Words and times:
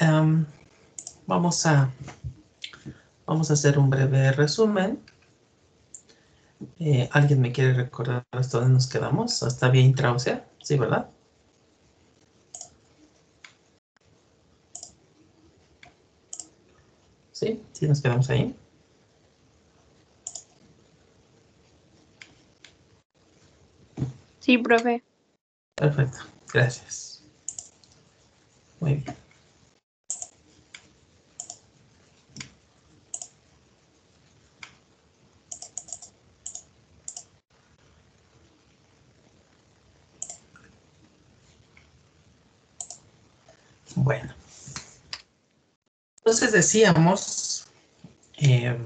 em, 0.00 0.44
vamos 1.26 1.64
a 1.66 1.88
vamos 3.26 3.48
a 3.48 3.52
hacer 3.52 3.78
un 3.78 3.90
breve 3.90 4.32
resumen. 4.32 4.98
Eh, 6.80 7.08
¿Alguien 7.12 7.40
me 7.40 7.52
quiere 7.52 7.74
recordar 7.74 8.24
hasta 8.32 8.58
dónde 8.58 8.74
nos 8.74 8.88
quedamos? 8.88 9.44
¿Hasta 9.44 9.68
vía 9.68 9.82
intraósea? 9.82 10.44
Sí, 10.62 10.76
¿verdad? 10.76 11.08
¿Sí? 17.30 17.62
¿Sí 17.72 17.86
nos 17.86 18.00
quedamos 18.00 18.28
ahí? 18.30 18.52
Sí, 24.40 24.58
profe. 24.58 25.04
Perfecto, 25.76 26.18
gracias. 26.52 27.22
Muy 28.80 28.94
bien. 28.94 29.25
Bueno. 43.96 44.34
Entonces 46.18 46.52
decíamos, 46.52 47.66
eh, 48.36 48.78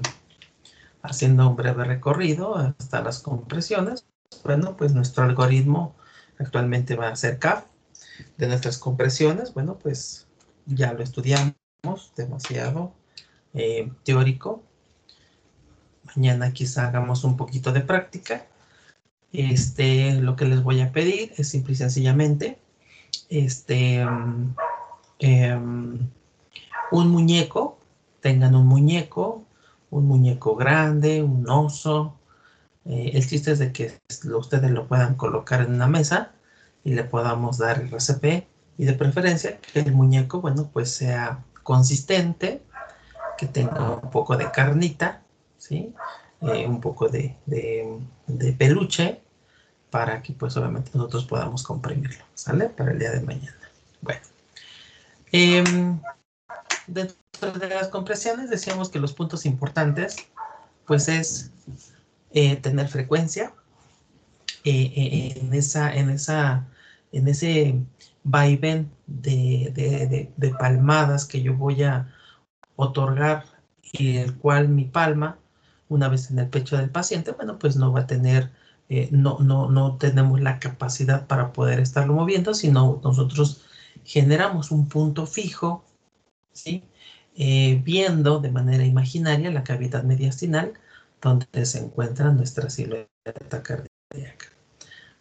haciendo 1.03 1.49
un 1.49 1.55
breve 1.55 1.83
recorrido 1.83 2.55
hasta 2.55 3.01
las 3.01 3.19
compresiones, 3.19 4.05
bueno, 4.43 4.77
pues 4.77 4.93
nuestro 4.93 5.25
algoritmo 5.25 5.95
actualmente 6.39 6.95
va 6.95 7.09
a 7.09 7.15
ser 7.15 7.39
CAF 7.39 7.65
de 8.37 8.47
nuestras 8.47 8.77
compresiones. 8.77 9.53
Bueno, 9.53 9.77
pues 9.77 10.27
ya 10.65 10.93
lo 10.93 11.03
estudiamos 11.03 11.55
demasiado 12.15 12.93
eh, 13.53 13.91
teórico. 14.05 14.63
Mañana 16.15 16.53
quizá 16.53 16.87
hagamos 16.87 17.25
un 17.25 17.35
poquito 17.35 17.73
de 17.73 17.81
práctica. 17.81 18.47
Este, 19.33 20.13
lo 20.13 20.35
que 20.35 20.45
les 20.45 20.63
voy 20.63 20.81
a 20.81 20.91
pedir 20.91 21.33
es 21.37 21.49
simple 21.49 21.73
y 21.73 21.77
sencillamente 21.77 22.59
este, 23.29 24.05
um, 24.05 24.53
em, 25.21 26.09
un 26.91 27.07
muñeco, 27.09 27.79
tengan 28.19 28.55
un 28.55 28.67
muñeco, 28.67 29.43
un 29.89 30.07
muñeco 30.07 30.55
grande, 30.55 31.23
un 31.23 31.49
oso, 31.49 32.17
eh, 32.85 33.11
el 33.13 33.27
chiste 33.27 33.51
es 33.51 33.59
de 33.59 33.71
que 33.71 33.99
ustedes 34.23 34.71
lo 34.71 34.87
puedan 34.87 35.15
colocar 35.15 35.61
en 35.61 35.75
una 35.75 35.87
mesa 35.87 36.31
y 36.83 36.93
le 36.93 37.03
podamos 37.03 37.57
dar 37.57 37.79
el 37.79 37.93
RCP 37.93 38.47
y 38.77 38.85
de 38.85 38.93
preferencia 38.93 39.59
que 39.59 39.79
el 39.79 39.93
muñeco, 39.93 40.41
bueno, 40.41 40.69
pues 40.73 40.91
sea 40.91 41.43
consistente, 41.63 42.63
que 43.37 43.45
tenga 43.45 43.95
un 43.95 44.09
poco 44.09 44.35
de 44.37 44.49
carnita, 44.51 45.21
¿sí? 45.57 45.93
Eh, 46.41 46.65
un 46.67 46.81
poco 46.81 47.07
de, 47.07 47.35
peluche 48.57 49.21
para 49.91 50.21
que 50.23 50.33
pues 50.33 50.57
obviamente 50.57 50.91
nosotros 50.95 51.25
podamos 51.25 51.61
comprimirlo, 51.63 52.23
¿sale? 52.33 52.69
Para 52.69 52.91
el 52.91 52.99
día 52.99 53.11
de 53.11 53.21
mañana. 53.21 53.57
Bueno. 54.01 54.30
Em, 55.31 55.99
dentro 56.87 57.17
de 57.59 57.69
las 57.69 57.87
compresiones 57.87 58.49
decíamos 58.49 58.89
que 58.89 58.99
los 58.99 59.13
puntos 59.13 59.45
importantes 59.45 60.27
pues 60.85 61.07
es 61.07 61.51
eh, 62.31 62.57
tener 62.57 62.87
frecuencia 62.89 63.53
eh, 64.65 64.91
eh, 64.95 65.33
en, 65.37 65.53
esa, 65.53 65.93
en, 65.93 66.09
esa, 66.09 66.67
en 67.13 67.27
ese 67.27 67.79
vaivén 68.23 68.91
de, 69.07 70.29
de, 70.35 70.49
palmadas 70.59 71.25
que 71.25 71.41
yo 71.41 71.55
voy 71.55 71.83
a 71.83 72.13
otorgar 72.75 73.45
y 73.93 74.17
el 74.17 74.35
cual 74.37 74.67
mi 74.67 74.85
palma, 74.85 75.39
una 75.87 76.09
vez 76.09 76.29
en 76.29 76.39
el 76.39 76.49
pecho 76.49 76.77
del 76.77 76.89
paciente, 76.89 77.31
bueno, 77.31 77.57
pues 77.57 77.75
no 77.77 77.91
va 77.91 78.01
a 78.01 78.07
tener, 78.07 78.51
no, 79.11 79.39
no, 79.39 79.69
no 79.69 79.97
tenemos 79.97 80.41
la 80.41 80.59
capacidad 80.59 81.25
para 81.27 81.53
poder 81.53 81.79
estarlo 81.79 82.13
moviendo, 82.13 82.53
sino 82.53 83.01
nosotros 83.03 83.65
generamos 84.03 84.71
un 84.71 84.87
punto 84.87 85.25
fijo, 85.25 85.85
¿sí? 86.53 86.83
viendo 87.35 88.39
de 88.39 88.51
manera 88.51 88.85
imaginaria 88.85 89.49
la 89.51 89.63
cavidad 89.63 90.03
mediastinal 90.03 90.73
donde 91.21 91.65
se 91.65 91.79
encuentra 91.79 92.31
nuestra 92.31 92.69
silueta 92.69 93.63
cardíaca. 93.63 94.47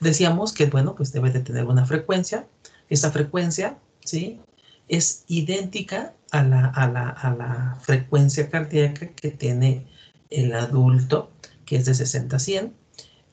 Decíamos 0.01 0.53
que, 0.53 0.67
bueno, 0.67 0.95
pues 0.95 1.13
debe 1.13 1.31
de 1.31 1.41
tener 1.41 1.67
una 1.67 1.85
frecuencia. 1.85 2.47
Esa 2.89 3.13
frecuencia, 3.13 3.79
¿sí? 4.05 4.41
Es 4.89 5.25
idéntica 5.29 6.15
a 6.33 6.43
la, 6.43 6.67
a 6.67 6.89
la, 6.89 7.11
a 7.11 7.35
la 7.35 7.79
frecuencia 7.83 8.49
cardíaca 8.49 9.09
que 9.09 9.31
tiene 9.31 9.87
el 10.31 10.55
adulto, 10.55 11.31
que 11.67 11.77
es 11.77 11.85
de 11.85 11.95
60 11.95 12.37
a 12.37 12.39
100. 12.39 12.75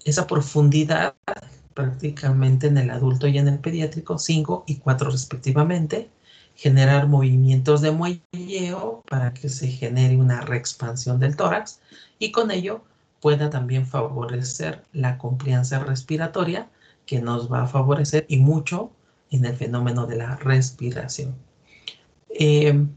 Esa 0.04 0.28
profundidad 0.28 1.16
prácticamente 1.78 2.66
en 2.66 2.80
el 2.80 2.90
adulto 2.90 3.28
y 3.28 3.38
en 3.38 3.48
el 3.48 3.60
pediátrico, 3.60 4.18
5 4.18 4.64
y 4.66 4.78
4 4.78 5.12
respectivamente, 5.12 6.10
generar 6.56 7.08
movimientos 7.08 7.82
de 7.82 7.92
muelleo 7.92 9.04
para 9.08 9.32
que 9.36 9.48
se 9.48 9.68
genere 9.68 10.18
una 10.18 10.42
reexpansión 10.42 11.20
del 11.20 11.36
tórax 11.36 11.80
y 12.18 12.32
con 12.32 12.50
ello 12.50 12.84
pueda 13.22 13.52
también 13.52 13.86
favorecer 13.86 14.86
la 14.92 15.20
complianza 15.20 15.78
respiratoria 15.78 16.68
que 17.06 17.22
nos 17.22 17.54
va 17.54 17.62
a 17.62 17.68
favorecer 17.68 18.26
y 18.28 18.38
mucho 18.38 18.90
en 19.30 19.46
el 19.46 19.56
fenómeno 19.56 20.08
de 20.08 20.16
la 20.16 20.36
respiración. 20.38 21.36
Eh, 22.40 22.88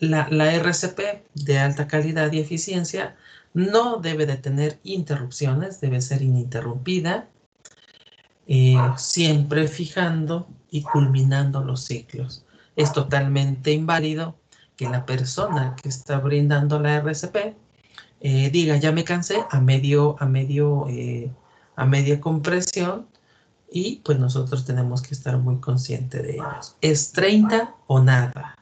la, 0.00 0.26
RCP 0.56 1.22
de 1.34 1.58
alta 1.60 1.86
calidad 1.86 2.32
y 2.32 2.40
eficiencia 2.40 3.14
no 3.54 3.98
debe 3.98 4.26
de 4.26 4.38
tener 4.38 4.80
interrupciones, 4.82 5.80
debe 5.80 6.00
ser 6.00 6.22
ininterrumpida, 6.22 7.28
eh, 8.48 8.76
siempre 8.96 9.68
fijando 9.68 10.48
y 10.70 10.82
culminando 10.82 11.62
los 11.62 11.84
ciclos 11.84 12.44
es 12.76 12.92
totalmente 12.92 13.72
inválido 13.72 14.36
que 14.76 14.88
la 14.88 15.04
persona 15.04 15.76
que 15.82 15.88
está 15.88 16.18
brindando 16.18 16.80
la 16.80 16.96
RCP 16.96 17.56
eh, 18.20 18.50
diga 18.50 18.76
ya 18.76 18.90
me 18.90 19.04
cansé 19.04 19.44
a 19.50 19.60
medio 19.60 20.16
a 20.18 20.26
medio 20.26 20.86
eh, 20.88 21.30
a 21.76 21.84
media 21.84 22.20
compresión 22.20 23.06
y 23.70 23.96
pues 23.96 24.18
nosotros 24.18 24.64
tenemos 24.64 25.02
que 25.02 25.14
estar 25.14 25.36
muy 25.36 25.58
conscientes 25.58 26.22
de 26.22 26.36
ellos. 26.36 26.76
Es 26.80 27.12
30 27.12 27.74
o 27.86 28.00
nada. 28.00 28.56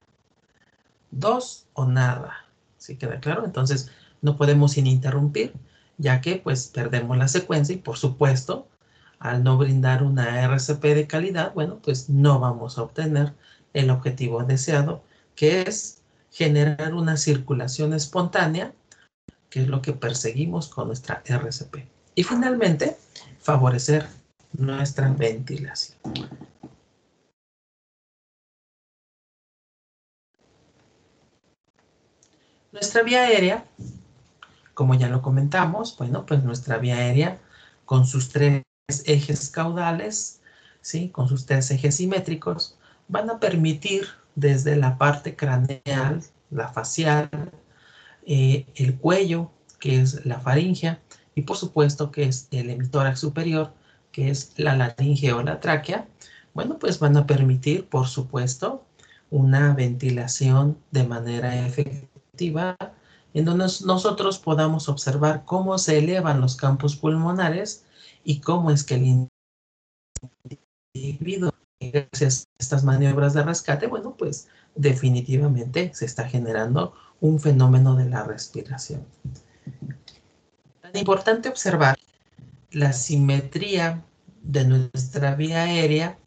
2 1.12 1.66
o 1.74 1.86
nada. 1.86 2.44
¿Sí 2.76 2.96
queda 2.96 3.20
claro? 3.20 3.44
Entonces 3.44 3.90
no 4.20 4.36
podemos 4.36 4.76
ininterrumpir 4.76 5.54
ya 5.98 6.20
que 6.20 6.36
pues 6.36 6.66
perdemos 6.66 7.16
la 7.16 7.28
secuencia 7.28 7.74
y 7.74 7.78
por 7.78 7.96
supuesto 7.96 8.66
al 9.18 9.42
no 9.42 9.56
brindar 9.58 10.02
una 10.02 10.42
RCP 10.42 10.82
de 10.94 11.06
calidad, 11.06 11.54
bueno, 11.54 11.78
pues 11.82 12.08
no 12.08 12.38
vamos 12.38 12.78
a 12.78 12.82
obtener 12.82 13.32
el 13.72 13.90
objetivo 13.90 14.42
deseado, 14.44 15.02
que 15.34 15.62
es 15.62 16.02
generar 16.30 16.94
una 16.94 17.16
circulación 17.16 17.94
espontánea, 17.94 18.72
que 19.50 19.62
es 19.62 19.68
lo 19.68 19.80
que 19.82 19.92
perseguimos 19.92 20.68
con 20.68 20.88
nuestra 20.88 21.22
RCP. 21.24 21.86
Y 22.14 22.22
finalmente, 22.22 22.96
favorecer 23.40 24.06
nuestra 24.52 25.08
ventilación. 25.08 25.98
Nuestra 32.72 33.02
vía 33.02 33.22
aérea, 33.22 33.64
como 34.74 34.94
ya 34.94 35.08
lo 35.08 35.22
comentamos, 35.22 35.96
bueno, 35.96 36.26
pues 36.26 36.44
nuestra 36.44 36.76
vía 36.76 36.96
aérea 36.96 37.38
con 37.86 38.04
sus 38.06 38.28
tres 38.28 38.65
ejes 38.88 39.50
caudales, 39.50 40.40
¿sí? 40.80 41.08
con 41.08 41.28
sus 41.28 41.44
tres 41.44 41.70
ejes 41.72 41.96
simétricos, 41.96 42.78
van 43.08 43.28
a 43.30 43.40
permitir 43.40 44.06
desde 44.36 44.76
la 44.76 44.96
parte 44.96 45.34
craneal, 45.34 46.22
la 46.50 46.68
facial, 46.68 47.28
eh, 48.26 48.66
el 48.76 48.96
cuello, 48.96 49.50
que 49.80 50.00
es 50.00 50.24
la 50.24 50.38
faringe, 50.38 50.98
y 51.34 51.42
por 51.42 51.56
supuesto 51.56 52.12
que 52.12 52.24
es 52.24 52.46
el 52.52 52.70
emitórax 52.70 53.18
superior, 53.18 53.72
que 54.12 54.30
es 54.30 54.52
la 54.56 54.76
laringe 54.76 55.32
o 55.32 55.42
la 55.42 55.60
tráquea, 55.60 56.06
bueno, 56.54 56.78
pues 56.78 57.00
van 57.00 57.16
a 57.16 57.26
permitir, 57.26 57.88
por 57.88 58.06
supuesto, 58.06 58.86
una 59.30 59.74
ventilación 59.74 60.78
de 60.92 61.04
manera 61.04 61.66
efectiva, 61.66 62.76
en 63.34 63.44
donde 63.44 63.66
nosotros 63.84 64.38
podamos 64.38 64.88
observar 64.88 65.44
cómo 65.44 65.76
se 65.76 65.98
elevan 65.98 66.40
los 66.40 66.56
campos 66.56 66.96
pulmonares 66.96 67.85
y 68.26 68.40
cómo 68.40 68.72
es 68.72 68.82
que 68.82 68.96
el 68.96 69.28
individuo 70.92 71.52
gracias 71.80 72.48
a 72.48 72.56
estas 72.58 72.82
maniobras 72.82 73.34
de 73.34 73.44
rescate, 73.44 73.86
bueno, 73.86 74.16
pues 74.16 74.48
definitivamente 74.74 75.92
se 75.94 76.06
está 76.06 76.28
generando 76.28 76.94
un 77.20 77.38
fenómeno 77.38 77.94
de 77.94 78.06
la 78.06 78.24
respiración. 78.24 79.06
Es 80.92 81.00
importante 81.00 81.48
observar 81.48 81.96
la 82.72 82.92
simetría 82.92 84.02
de 84.42 84.64
nuestra 84.64 85.36
vía 85.36 85.62
aérea, 85.62 86.18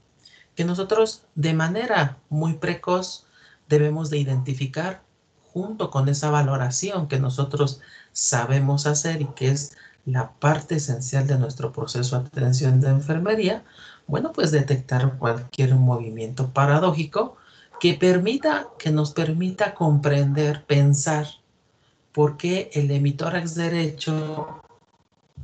que 0.55 0.63
nosotros 0.63 1.25
de 1.35 1.53
manera 1.53 2.17
muy 2.29 2.53
precoz 2.53 3.25
debemos 3.67 4.09
de 4.09 4.19
identificar 4.19 5.03
junto 5.51 5.89
con 5.89 6.07
esa 6.07 6.29
valoración 6.29 7.09
que 7.09 7.19
nosotros 7.19 7.81
sabemos 8.13 8.85
hacer 8.85 9.21
y 9.21 9.25
que 9.35 9.49
es 9.49 9.75
la 10.05 10.31
parte 10.33 10.75
esencial 10.75 11.27
de 11.27 11.37
nuestro 11.37 11.71
proceso 11.71 12.19
de 12.19 12.27
atención 12.27 12.79
de 12.81 12.89
enfermería, 12.89 13.63
bueno, 14.07 14.31
pues 14.33 14.51
detectar 14.51 15.17
cualquier 15.17 15.75
movimiento 15.75 16.49
paradójico 16.51 17.37
que 17.79 17.93
permita, 17.93 18.67
que 18.77 18.91
nos 18.91 19.11
permita 19.11 19.73
comprender, 19.73 20.65
pensar 20.65 21.27
por 22.11 22.37
qué 22.37 22.69
el 22.73 22.91
hemitórax 22.91 23.55
derecho 23.55 24.61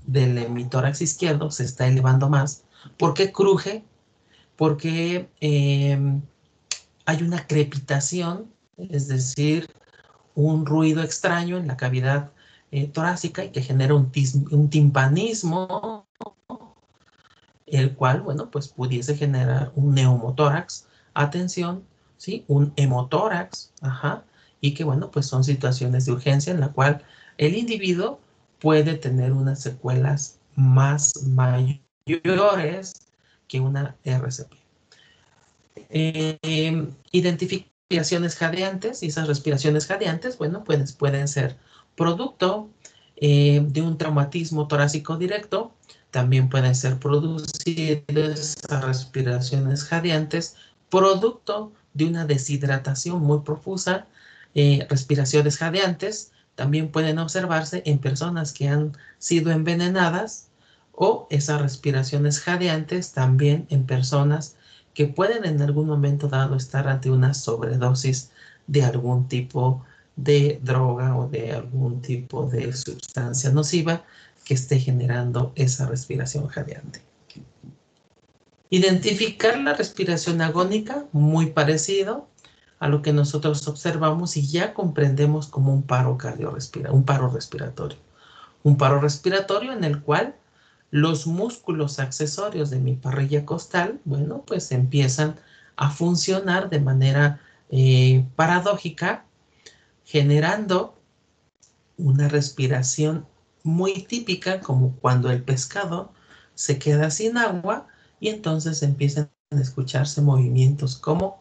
del 0.06 0.38
hemitórax 0.38 1.02
izquierdo 1.02 1.52
se 1.52 1.64
está 1.64 1.88
elevando 1.88 2.30
más, 2.30 2.64
por 2.98 3.14
qué 3.14 3.32
cruje, 3.32 3.84
por 4.56 4.78
qué 4.78 5.30
em, 5.40 6.22
hay 7.06 7.24
una 7.24 7.46
crepitación, 7.48 8.52
es 8.78 9.08
decir, 9.08 9.70
un 10.34 10.66
ruido 10.66 11.02
extraño 11.02 11.58
en 11.58 11.68
la 11.68 11.78
cavidad 11.78 12.32
eh, 12.76 12.88
torácica 12.88 13.46
y 13.46 13.52
que 13.52 13.62
genera 13.62 13.94
un, 13.94 14.12
un, 14.52 14.70
timpanismo, 14.70 16.06
el 17.66 17.96
cual, 17.96 18.20
bueno, 18.20 18.52
pues 18.52 18.68
pudiese 18.68 19.16
generar 19.16 19.72
un 19.76 19.96
neumotórax, 19.96 20.86
atención, 21.14 21.86
¿sí? 22.18 22.44
Un 22.50 22.74
hemotórax, 22.76 23.72
ajá, 23.80 24.26
y 24.60 24.74
que, 24.74 24.84
bueno, 24.84 25.10
pues 25.10 25.26
son 25.26 25.46
situaciones 25.46 26.06
de 26.06 26.12
urgencia 26.12 26.52
en 26.52 26.60
la 26.60 26.74
cual 26.74 27.02
el 27.38 27.56
individuo 27.56 28.20
puede 28.60 28.96
tener 28.96 29.32
unas 29.32 29.62
secuelas 29.62 30.40
más 30.58 31.14
mayores 31.24 32.94
que 33.48 33.62
una 33.62 33.96
RCP. 34.04 34.54
Eh, 35.90 36.90
identificaciones 37.14 38.36
jadeantes 38.36 39.02
y 39.02 39.08
esas 39.08 39.30
respiraciones 39.30 39.88
jadeantes, 39.88 40.38
bueno, 40.38 40.66
pues 40.66 40.92
pueden 40.92 41.30
ser 41.30 41.58
producto 41.96 42.70
eh, 43.18 43.64
de 43.66 43.82
un 43.82 43.98
traumatismo 43.98 44.68
torácico 44.68 45.18
directo, 45.18 45.74
también 46.12 46.50
pueden 46.50 46.76
ser 46.76 47.00
producidas 47.00 48.56
respiraciones 48.70 49.84
jadeantes, 49.84 50.56
producto 50.90 51.74
de 51.94 52.06
una 52.06 52.26
deshidratación 52.26 53.22
muy 53.22 53.40
profusa, 53.40 54.08
eh, 54.54 54.86
respiraciones 54.90 55.58
jadeantes, 55.58 56.32
también 56.56 56.90
pueden 56.90 57.20
observarse 57.20 57.84
en 57.86 58.00
personas 58.00 58.54
que 58.54 58.70
han 58.70 58.94
sido 59.18 59.52
envenenadas 59.52 60.50
o 60.94 61.28
esas 61.30 61.62
respiraciones 61.62 62.40
jadeantes 62.40 63.12
también 63.12 63.68
en 63.70 63.86
personas 63.86 64.56
que 64.94 65.08
pueden 65.08 65.44
en 65.46 65.62
algún 65.62 65.88
momento 65.88 66.30
dado 66.30 66.56
estar 66.56 66.88
ante 66.88 67.12
una 67.12 67.34
sobredosis 67.34 68.32
de 68.68 68.84
algún 68.84 69.28
tipo 69.28 69.84
de 70.16 70.60
droga 70.64 71.16
o 71.18 71.28
de 71.28 71.52
algún 71.52 72.02
tipo 72.02 72.46
de 72.48 72.74
sustancia 72.74 73.50
nociva 73.52 74.04
que 74.44 74.54
esté 74.54 74.80
generando 74.80 75.52
esa 75.56 75.88
respiración 75.88 76.48
jadeante. 76.48 77.02
Identificar 78.70 79.60
la 79.60 79.74
respiración 79.74 80.42
agónica, 80.42 81.06
muy 81.12 81.48
parecido 81.48 82.28
a 82.80 82.88
lo 82.88 83.02
que 83.02 83.14
nosotros 83.14 83.68
observamos 83.68 84.38
y 84.38 84.48
ya 84.48 84.74
comprendemos 84.74 85.48
como 85.48 85.74
un 85.74 85.84
paro 85.84 86.18
cardiorrespiratorio, 86.18 86.98
un 86.98 87.06
paro 87.06 87.30
respiratorio. 87.30 87.98
Un 88.64 88.78
paro 88.78 89.00
respiratorio 89.00 89.74
en 89.74 89.84
el 89.84 90.02
cual 90.02 90.36
los 90.92 91.28
músculos 91.28 92.00
accesorios 92.00 92.70
de 92.70 92.80
mi 92.80 92.96
parrilla 92.96 93.46
costal, 93.46 94.00
bueno, 94.06 94.44
pues 94.46 94.72
empiezan 94.72 95.36
a 95.76 95.90
funcionar 95.90 96.70
de 96.70 96.80
manera 96.80 97.42
eh, 97.70 98.26
paradójica, 98.36 99.26
generando 100.06 100.96
una 101.98 102.30
respiración 102.30 103.28
muy 103.64 104.04
típica 104.04 104.62
como 104.62 104.96
cuando 104.98 105.32
el 105.32 105.44
pescado 105.44 106.14
se 106.54 106.78
queda 106.80 107.10
sin 107.10 107.38
agua 107.38 107.88
y 108.20 108.30
entonces 108.30 108.84
empiezan 108.84 109.32
a 109.52 109.60
escucharse 109.60 110.22
movimientos 110.22 110.96
como 110.96 111.40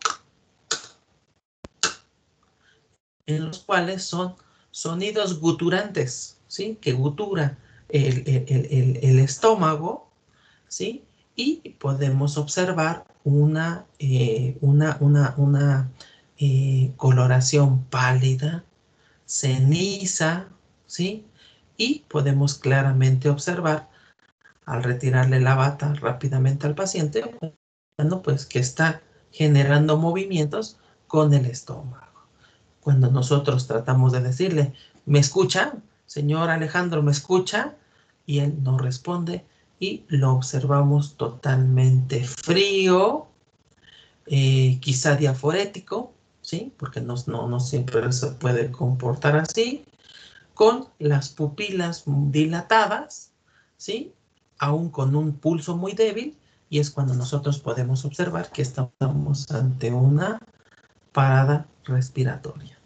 en 3.27 3.45
los 3.47 3.61
cuales 3.61 4.03
son 4.03 4.35
sonidos 4.71 5.41
guturantes, 5.41 6.39
¿sí? 6.47 6.79
Que 6.81 6.93
gutura 6.93 7.59
el, 7.89 9.19
estómago, 9.21 10.11
¿sí? 10.69 11.05
Y 11.37 11.71
podemos 11.79 12.37
observar 12.37 13.07
una, 13.25 13.87
eh, 13.99 14.57
una, 14.61 14.97
una, 15.01 15.35
una 15.37 15.91
coloración 16.97 17.85
pálida, 17.85 18.65
ceniza, 19.27 20.49
¿sí? 20.87 21.27
Y 21.77 22.01
podemos 22.09 22.55
claramente 22.55 23.29
observar 23.29 23.89
al 24.67 24.83
retirarle 24.83 25.41
la 25.41 25.55
bata 25.55 25.95
rápidamente 25.95 26.67
al 26.67 26.75
paciente, 26.75 27.25
pues 28.23 28.47
que 28.47 28.59
está 28.59 29.03
generando 29.31 29.97
movimientos 29.97 30.79
con 31.07 31.35
el 31.35 31.47
estómago. 31.47 32.29
Cuando 32.81 33.11
nosotros 33.11 33.67
tratamos 33.67 34.13
de 34.13 34.21
decirle, 34.21 34.73
¿me 35.07 35.19
escucha? 35.19 35.75
Señor 36.07 36.51
Alejandro, 36.51 37.03
¿me 37.03 37.13
escucha? 37.13 37.75
Y 38.27 38.41
él 38.41 38.63
no 38.63 38.79
responde 38.79 39.45
y 39.79 40.05
lo 40.09 40.33
observamos 40.33 41.17
totalmente 41.17 42.25
frío, 42.25 43.27
eh, 44.27 44.79
quizá 44.81 45.17
diaforético, 45.17 46.13
¿sí? 46.45 46.73
Porque 46.77 47.01
no, 47.01 47.15
no, 47.27 47.49
no 47.49 47.59
siempre 47.59 48.13
se 48.13 48.29
puede 48.33 48.71
comportar 48.71 49.37
así, 49.37 49.85
con 50.53 50.89
las 50.99 51.31
pupilas 51.31 52.05
dilatadas, 52.07 53.33
¿sí? 53.77 54.13
aún 54.59 54.91
con 54.91 55.17
un 55.17 55.33
pulso 55.33 55.77
muy 55.77 55.93
débil, 55.93 56.37
y 56.69 56.79
es 56.79 56.91
cuando 56.91 57.15
nosotros 57.15 57.59
podemos 57.59 58.05
observar 58.05 58.51
que 58.51 58.63
estamos 58.63 59.51
ante 59.51 59.93
una 59.93 60.39
parada 61.13 61.67
respiratoria. 61.85 62.79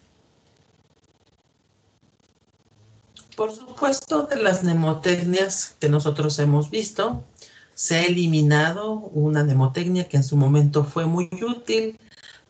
Por 3.36 3.54
supuesto, 3.54 4.24
de 4.24 4.36
las 4.36 4.62
mnemotecnias 4.64 5.76
que 5.78 5.88
nosotros 5.88 6.38
hemos 6.38 6.70
visto, 6.70 7.24
se 7.74 7.96
ha 7.96 8.04
eliminado 8.04 8.94
una 8.94 9.44
mnemotecnia 9.44 10.08
que 10.08 10.16
en 10.16 10.24
su 10.24 10.36
momento 10.36 10.84
fue 10.84 11.06
muy 11.06 11.30
útil, 11.46 11.98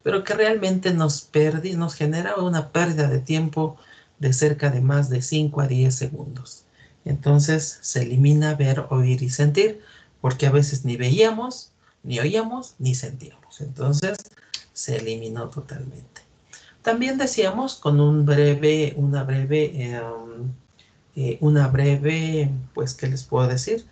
pero 0.02 0.24
que 0.24 0.34
realmente 0.34 0.92
nos, 0.92 1.22
perdi, 1.22 1.74
nos 1.74 1.94
genera 1.94 2.36
una 2.36 2.70
pérdida 2.70 3.08
de 3.08 3.20
tiempo 3.20 3.76
de 4.19 4.32
cerca 4.32 4.70
de 4.70 4.81
más 4.81 5.10
de 5.10 5.22
5 5.22 5.60
a 5.60 5.67
10 5.67 5.94
segundos. 5.94 6.64
Entonces 7.05 7.78
se 7.82 8.02
elimina 8.02 8.55
ver, 8.55 8.86
oír 8.90 9.22
y 9.22 9.31
sentir, 9.31 9.81
porque 10.20 10.46
a 10.46 10.50
veces 10.50 10.84
ni 10.84 10.96
veíamos, 10.96 11.72
ni 12.02 12.19
oíamos, 12.19 12.74
ni 12.78 12.94
sentíamos. 12.94 13.60
Entonces 13.60 14.19
se 14.72 14.96
eliminó 14.96 15.48
totalmente. 15.48 16.22
También 16.82 17.19
decíamos 17.19 17.76
con 17.76 18.00
un 18.00 18.24
breve, 18.24 18.94
una 18.96 19.24
breve, 19.24 19.72
em, 19.74 20.52
eh, 21.17 21.38
una 21.40 21.69
breve, 21.69 22.50
pues, 22.74 22.94
¿qué 22.94 23.08
les 23.08 23.24
puedo 23.24 23.48
decir? 23.48 23.86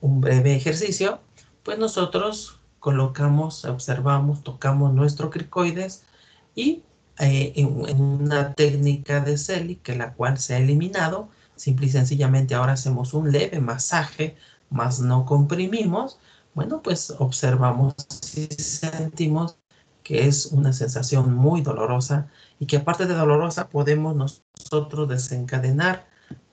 Un 0.00 0.20
breve 0.20 0.54
ejercicio, 0.54 1.20
pues 1.62 1.78
nosotros 1.78 2.60
colocamos, 2.84 3.64
observamos, 3.64 4.42
tocamos 4.42 4.92
nuestro 4.92 5.30
cricoides 5.30 6.02
y 6.54 6.82
eh, 7.18 7.54
en, 7.56 7.70
una 7.98 8.52
técnica 8.52 9.20
de 9.20 9.38
CELI, 9.38 9.76
que 9.76 9.96
la 9.96 10.12
cual 10.12 10.36
se 10.36 10.54
ha 10.54 10.58
eliminado, 10.58 11.30
Simple 11.56 11.86
y 11.86 11.90
sencillamente 11.90 12.54
ahora 12.54 12.74
hacemos 12.74 13.14
un 13.14 13.32
leve 13.32 13.58
masaje, 13.58 14.36
más 14.68 15.00
no 15.00 15.24
comprimimos. 15.24 16.18
Bueno, 16.52 16.82
pues 16.82 17.10
observamos 17.18 17.94
y 18.36 18.52
sentimos 18.62 19.56
que 20.02 20.26
es 20.26 20.46
una 20.46 20.74
sensación 20.74 21.32
muy 21.32 21.62
dolorosa 21.62 22.28
y 22.58 22.66
que 22.66 22.76
aparte 22.76 23.06
de 23.06 23.14
dolorosa 23.14 23.70
podemos 23.70 24.14
nosotros 24.14 25.08
desencadenar 25.08 26.06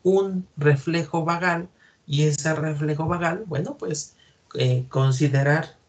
un 0.04 0.48
reflejo 0.56 1.26
vagal 1.26 1.68
y 2.08 2.24
ese 2.24 2.54
reflejo 2.56 3.06
vagal, 3.08 3.44
bueno, 3.48 3.76
pues 3.78 4.16
eh, 4.56 4.86
considerar 4.88 5.81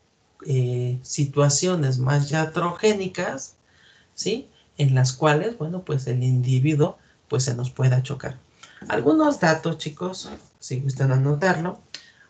eh, 0.47 0.99
situaciones 1.03 1.99
más 1.99 2.29
yatrogénicas, 2.29 3.55
¿sí? 4.15 4.49
En 4.79 4.95
las 4.95 5.13
cuales, 5.13 5.59
bueno, 5.59 5.83
pues 5.83 6.07
el 6.07 6.23
individuo 6.23 6.99
pues 7.29 7.45
se 7.45 7.55
nos 7.55 7.71
pueda 7.71 8.03
chocar. 8.03 8.39
Algunos 8.89 9.41
datos, 9.41 9.79
chicos, 9.79 10.29
si 10.59 10.81
gustan 10.81 11.13
anotarlo, 11.13 11.81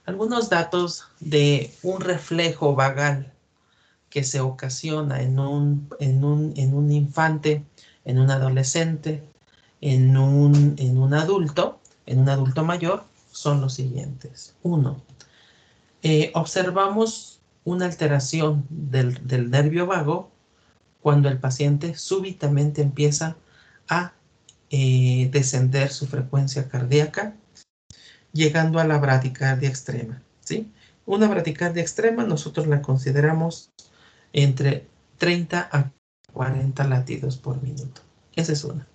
algunos 0.04 0.50
datos 0.50 1.04
de 1.20 1.72
un 1.82 2.00
reflejo 2.00 2.74
vagal 2.74 3.32
que 4.10 4.24
se 4.24 4.40
ocasiona 4.40 5.22
en 5.22 5.38
un, 5.38 5.88
en 5.98 6.22
un, 6.22 6.52
en 6.56 6.74
un 6.74 6.92
infante, 6.92 7.64
en 8.04 8.18
un 8.18 8.30
adolescente, 8.30 9.22
en 9.80 10.16
un, 10.16 10.74
en 10.78 10.98
un 10.98 11.14
adulto, 11.14 11.80
en 12.06 12.20
un 12.20 12.28
adulto 12.28 12.64
mayor, 12.64 13.04
son 13.30 13.60
los 13.60 13.74
siguientes. 13.74 14.54
Uno, 14.62 15.00
eh, 16.02 16.30
observamos 16.34 17.31
una 17.64 17.86
alteración 17.86 18.66
del, 18.70 19.26
del 19.26 19.50
nervio 19.50 19.86
vago 19.86 20.30
cuando 21.00 21.28
el 21.28 21.38
paciente 21.38 21.94
súbitamente 21.96 22.82
empieza 22.82 23.36
a 23.88 24.12
eh, 24.70 25.28
descender 25.30 25.90
su 25.90 26.06
frecuencia 26.06 26.68
cardíaca, 26.68 27.34
llegando 28.32 28.78
a 28.78 28.86
la 28.86 28.98
bradicardia 28.98 29.68
extrema. 29.68 30.22
¿sí? 30.40 30.72
Una 31.04 31.28
bradicardia 31.28 31.82
extrema 31.82 32.24
nosotros 32.24 32.66
la 32.66 32.80
consideramos 32.80 33.70
entre 34.32 34.86
30 35.18 35.68
a 35.70 35.90
40 36.32 36.84
latidos 36.84 37.36
por 37.36 37.62
minuto. 37.62 38.00
Esa 38.34 38.52
es 38.52 38.64
una. 38.64 38.86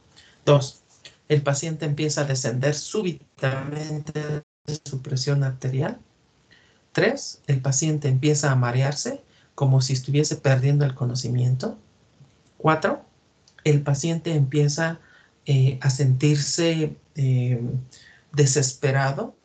Dos, 0.45 0.81
el 1.27 1.41
paciente 1.41 1.85
empieza 1.85 2.21
a 2.21 2.25
descender 2.25 2.73
súbitamente 2.73 4.43
su 4.85 5.01
presión 5.01 5.43
arterial. 5.43 5.99
Tres, 6.97 7.43
el 7.45 7.61
paciente 7.61 8.07
empieza 8.07 8.51
a 8.51 8.55
marearse 8.55 9.21
como 9.53 9.81
si 9.81 9.93
estuviese 9.93 10.35
perdiendo 10.35 10.83
el 10.83 10.95
conocimiento. 10.95 11.77
Cuatro, 12.57 13.05
el 13.63 13.83
paciente 13.83 14.33
empieza 14.33 14.99
eh, 15.45 15.77
a 15.83 15.91
sentirse 15.91 16.97
eh, 17.13 17.61
desesperado, 18.33 19.35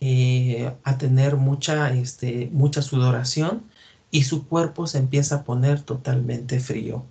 eh, 0.00 0.74
a 0.82 0.98
tener 0.98 1.36
mucha, 1.36 1.92
este, 1.92 2.50
mucha 2.52 2.82
sudoración 2.82 3.70
y 4.10 4.24
su 4.24 4.48
cuerpo 4.48 4.88
se 4.88 4.98
empieza 4.98 5.36
a 5.36 5.44
poner 5.44 5.82
totalmente 5.82 6.58
frío. 6.58 7.06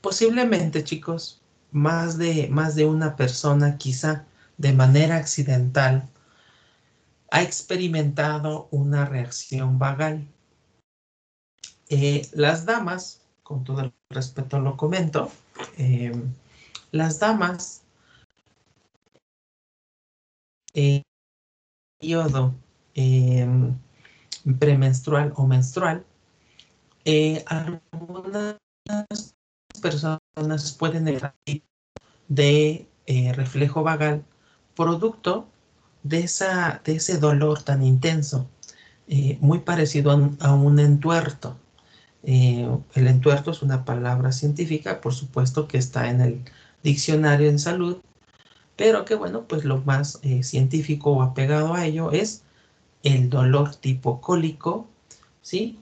posiblemente, 0.00 0.82
chicos, 0.82 1.40
más 1.70 2.18
de, 2.18 2.48
más 2.48 2.74
de 2.74 2.84
una 2.84 3.14
persona 3.14 3.78
quizá 3.78 4.24
de 4.58 4.72
manera 4.72 5.18
accidental 5.18 6.08
ha 7.30 7.42
experimentado 7.42 8.68
una 8.70 9.04
reacción 9.06 9.78
vagal. 9.78 10.26
las 12.32 12.64
damas 12.64 13.24
con 13.44 13.62
todo 13.62 13.82
el 13.82 13.92
respeto 14.10 14.58
lo 14.58 14.76
comento, 14.76 15.30
eh, 15.78 16.12
las 16.90 17.20
damas 17.20 17.82
en 20.72 21.02
periodo 22.00 22.54
em, 22.94 23.78
premenstrual 24.58 25.32
o 25.36 25.46
menstrual, 25.46 26.04
eh, 27.04 27.44
algunas 27.46 28.56
personas 29.80 30.72
pueden 30.78 31.04
tener 31.04 31.34
de 32.28 32.88
eh, 33.06 33.32
reflejo 33.34 33.82
vagal 33.82 34.24
producto 34.74 35.48
de, 36.04 36.20
esa, 36.20 36.80
de 36.84 36.96
ese 36.96 37.18
dolor 37.18 37.62
tan 37.64 37.82
intenso, 37.82 38.48
muy 39.40 39.58
parecido 39.60 40.12
a 40.40 40.54
un 40.54 40.78
entuerto. 40.78 41.56
Eh, 42.26 42.66
el 42.94 43.06
entuerto 43.06 43.50
es 43.50 43.62
una 43.62 43.84
palabra 43.84 44.32
científica, 44.32 45.00
por 45.00 45.14
supuesto 45.14 45.68
que 45.68 45.76
está 45.78 46.08
en 46.08 46.20
el 46.22 46.40
diccionario 46.82 47.48
en 47.50 47.58
salud, 47.58 47.98
pero 48.76 49.04
que 49.04 49.14
bueno, 49.14 49.46
pues 49.46 49.64
lo 49.64 49.78
más 49.82 50.20
eh, 50.22 50.42
científico 50.42 51.12
o 51.12 51.22
apegado 51.22 51.74
a 51.74 51.86
ello 51.86 52.12
es 52.12 52.44
el 53.02 53.30
dolor 53.30 53.74
tipo 53.76 54.20
cólico, 54.20 54.88
¿sí? 55.42 55.78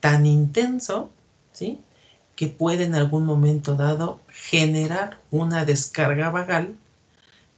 Tan 0.00 0.26
intenso, 0.26 1.10
¿sí? 1.52 1.80
Que 2.36 2.48
puede 2.48 2.84
en 2.84 2.94
algún 2.94 3.24
momento 3.26 3.74
dado 3.76 4.20
generar 4.28 5.20
una 5.30 5.64
descarga 5.64 6.30
vagal 6.30 6.76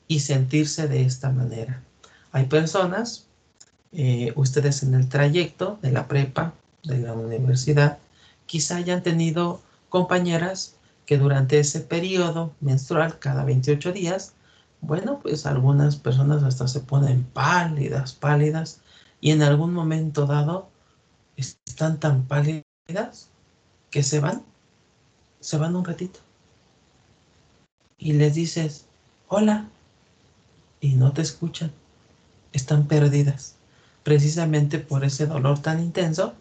y 0.08 0.20
sentirse 0.20 0.88
de 0.88 1.02
esta 1.04 1.30
manera. 1.30 1.82
Hay 2.34 2.46
personas, 2.46 3.28
eh, 3.92 4.32
ustedes 4.34 4.82
en 4.82 4.94
el 4.94 5.08
trayecto 5.08 5.78
de 5.82 5.92
la 5.92 6.08
prepa, 6.08 6.52
de 6.82 6.98
la 6.98 7.12
universidad, 7.12 7.98
quizá 8.46 8.74
hayan 8.74 9.04
tenido 9.04 9.60
compañeras 9.88 10.74
que 11.06 11.16
durante 11.16 11.60
ese 11.60 11.78
periodo 11.78 12.52
menstrual, 12.60 13.20
cada 13.20 13.44
28 13.44 13.92
días, 13.92 14.32
bueno, 14.80 15.20
pues 15.20 15.46
algunas 15.46 15.94
personas 15.94 16.42
hasta 16.42 16.66
se 16.66 16.80
ponen 16.80 17.22
pálidas, 17.22 18.14
pálidas, 18.14 18.80
y 19.20 19.30
en 19.30 19.44
algún 19.44 19.72
momento 19.72 20.26
dado 20.26 20.68
están 21.36 22.00
tan 22.00 22.24
pálidas 22.24 23.28
que 23.92 24.02
se 24.02 24.18
van, 24.18 24.42
se 25.38 25.56
van 25.56 25.76
un 25.76 25.84
ratito. 25.84 26.18
Y 27.96 28.14
les 28.14 28.34
dices, 28.34 28.86
hola, 29.28 29.68
y 30.80 30.94
no 30.94 31.12
te 31.12 31.22
escuchan, 31.22 31.70
están 32.54 32.86
perdidas, 32.86 33.56
precisamente 34.02 34.78
por 34.78 35.04
ese 35.04 35.26
dolor 35.26 35.58
tan 35.60 35.80
intenso 35.80 36.34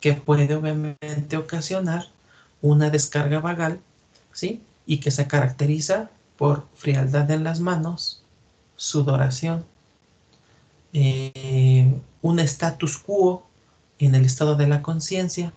que 0.00 0.14
puede 0.14 0.54
obviamente 0.54 1.36
ocasionar 1.36 2.06
una 2.62 2.88
descarga 2.90 3.40
vagal, 3.40 3.80
¿sí? 4.32 4.62
Y 4.86 4.98
que 5.00 5.10
se 5.10 5.26
caracteriza 5.26 6.10
por 6.38 6.66
frialdad 6.74 7.30
en 7.30 7.44
las 7.44 7.60
manos, 7.60 8.22
sudoración, 8.76 9.64
eh, 10.92 11.94
un 12.22 12.38
status 12.40 12.98
quo 12.98 13.46
en 13.98 14.14
el 14.14 14.24
estado 14.24 14.56
de 14.56 14.66
la 14.66 14.82
conciencia, 14.82 15.52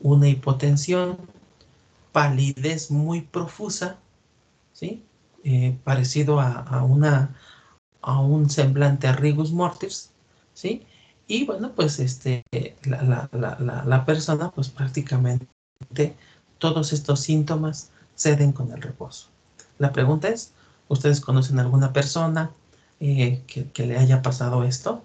una 0.00 0.28
hipotensión, 0.28 1.18
palidez 2.12 2.90
muy 2.90 3.20
profusa, 3.20 3.98
¿sí? 4.72 5.04
Eh, 5.44 5.76
parecido 5.84 6.40
a, 6.40 6.82
una, 6.84 7.34
a 8.02 8.20
un 8.20 8.48
semblante 8.50 9.06
a 9.08 9.12
rigus 9.12 9.52
mortis, 9.52 10.10
¿sí? 10.54 10.86
Y 11.26 11.44
bueno, 11.44 11.72
pues 11.76 12.00
este, 12.00 12.44
la, 12.82 14.04
persona, 14.04 14.50
pues 14.50 14.68
prácticamente 14.68 15.46
todos 16.58 16.92
estos 16.92 17.20
síntomas 17.20 17.90
ceden 18.16 18.52
con 18.52 18.72
el 18.72 18.82
reposo. 18.82 19.28
La 19.78 19.92
pregunta 19.92 20.28
es, 20.28 20.52
¿ustedes 20.88 21.20
conocen 21.20 21.60
alguna 21.60 21.92
persona 21.92 22.50
eh, 22.98 23.42
que, 23.46 23.86
le 23.86 23.96
haya 23.96 24.22
pasado 24.22 24.64
esto? 24.64 25.02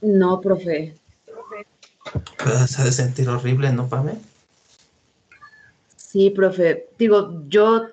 No, 0.00 0.40
profe. 0.40 0.96
Se 2.68 2.82
ha 2.82 2.84
de 2.84 2.92
sentir 2.92 3.28
horrible, 3.28 3.72
¿no, 3.72 3.88
Pame? 3.88 4.20
Sí, 6.16 6.30
profe. 6.30 6.88
Digo, 6.98 7.42
yo 7.46 7.88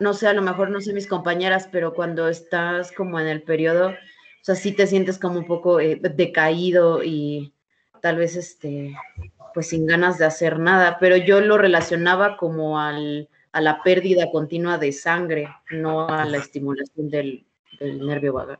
no 0.00 0.12
sé, 0.12 0.26
a 0.26 0.32
lo 0.32 0.42
mejor 0.42 0.70
no 0.70 0.80
sé 0.80 0.92
mis 0.92 1.06
compañeras, 1.06 1.68
pero 1.70 1.94
cuando 1.94 2.28
estás 2.28 2.90
como 2.90 3.20
en 3.20 3.28
el 3.28 3.42
periodo, 3.42 3.90
o 3.90 4.42
sea, 4.42 4.56
sí 4.56 4.72
te 4.72 4.88
sientes 4.88 5.20
como 5.20 5.38
un 5.38 5.46
poco 5.46 5.78
eh, 5.78 6.00
decaído 6.02 7.04
y 7.04 7.52
tal 8.02 8.16
vez 8.16 8.34
este, 8.34 8.96
pues 9.54 9.68
sin 9.68 9.86
ganas 9.86 10.18
de 10.18 10.24
hacer 10.24 10.58
nada, 10.58 10.96
pero 10.98 11.16
yo 11.16 11.40
lo 11.40 11.58
relacionaba 11.58 12.36
como 12.36 12.80
al, 12.80 13.28
a 13.52 13.60
la 13.60 13.84
pérdida 13.84 14.32
continua 14.32 14.76
de 14.76 14.90
sangre, 14.90 15.48
no 15.70 16.08
a 16.08 16.24
la 16.24 16.38
estimulación 16.38 17.08
del, 17.08 17.46
nervio 17.80 18.32
vagal. 18.32 18.58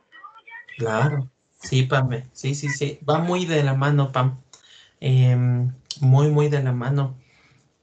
Claro, 0.77 1.29
sí, 1.59 1.83
Pam, 1.83 2.11
sí, 2.31 2.55
sí, 2.55 2.69
sí, 2.69 2.97
va 3.09 3.19
muy 3.19 3.45
de 3.45 3.61
la 3.61 3.73
mano, 3.73 4.13
Pam, 4.13 4.39
em, 5.01 5.69
muy, 5.99 6.29
muy 6.29 6.47
de 6.47 6.63
la 6.63 6.71
mano. 6.71 7.17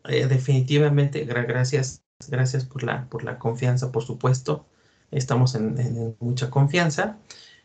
Eh, 0.08 0.26
definitivamente, 0.26 1.24
gracias 1.24 2.02
Gracias 2.26 2.64
por 2.64 2.82
la, 2.82 3.08
por 3.08 3.22
la 3.22 3.38
confianza, 3.38 3.92
por 3.92 4.04
supuesto. 4.04 4.66
Estamos 5.10 5.54
en, 5.54 6.16
mucha 6.20 6.50
confianza. 6.50 7.18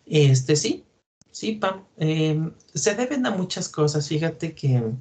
Este 0.06 0.56
sí, 0.56 0.86
sí, 1.32 1.54
Pam. 1.54 1.86
Em, 1.98 2.54
se 2.74 2.96
deben 2.96 3.26
a 3.26 3.32
muchas 3.32 3.68
cosas. 3.70 4.08
Fíjate 4.08 4.54
que 4.54 4.94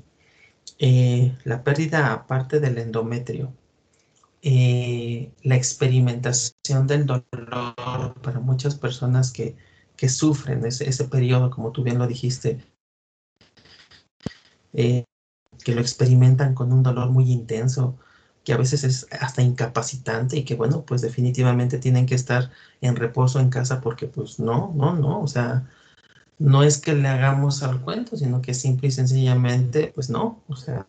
eh, 0.78 1.36
la 1.44 1.62
pérdida 1.62 2.12
aparte 2.12 2.60
del 2.60 2.78
endometrio, 2.78 3.52
eh, 4.42 5.30
la 5.42 5.56
experimentación 5.56 6.86
del 6.86 7.06
dolor 7.06 8.14
para 8.22 8.40
muchas 8.40 8.74
personas 8.76 9.32
que, 9.32 9.56
que 9.96 10.08
sufren 10.08 10.64
ese, 10.66 10.88
ese, 10.88 11.04
periodo, 11.04 11.50
como 11.50 11.72
tú 11.72 11.82
bien 11.84 11.98
lo 11.98 12.06
dijiste, 12.06 12.60
que 15.64 15.74
lo 15.74 15.80
experimentan 15.80 16.54
con 16.54 16.72
un 16.72 16.82
dolor 16.82 17.10
muy 17.10 17.30
intenso, 17.32 17.96
que 18.44 18.52
a 18.52 18.56
veces 18.56 18.84
es 18.84 19.06
hasta 19.20 19.42
incapacitante 19.42 20.36
y 20.36 20.44
que 20.44 20.54
bueno, 20.56 20.84
pues 20.84 21.00
definitivamente 21.00 21.78
tienen 21.78 22.06
que 22.06 22.14
estar 22.16 22.50
en 22.80 22.96
reposo 22.96 23.40
en 23.40 23.50
casa 23.50 23.80
porque 23.80 24.06
pues 24.06 24.40
no, 24.40 24.72
no, 24.74 24.94
no, 24.94 25.20
o 25.22 25.28
sea, 25.28 25.68
no 26.38 26.62
es 26.64 26.78
que 26.78 26.94
le 26.94 27.08
hagamos 27.08 27.62
al 27.62 27.80
cuento, 27.82 28.16
sino 28.16 28.42
que 28.42 28.54
simple 28.54 28.88
y 28.88 28.90
sencillamente, 28.92 29.92
pues 29.94 30.10
no, 30.10 30.42
o 30.48 30.56
sea, 30.56 30.86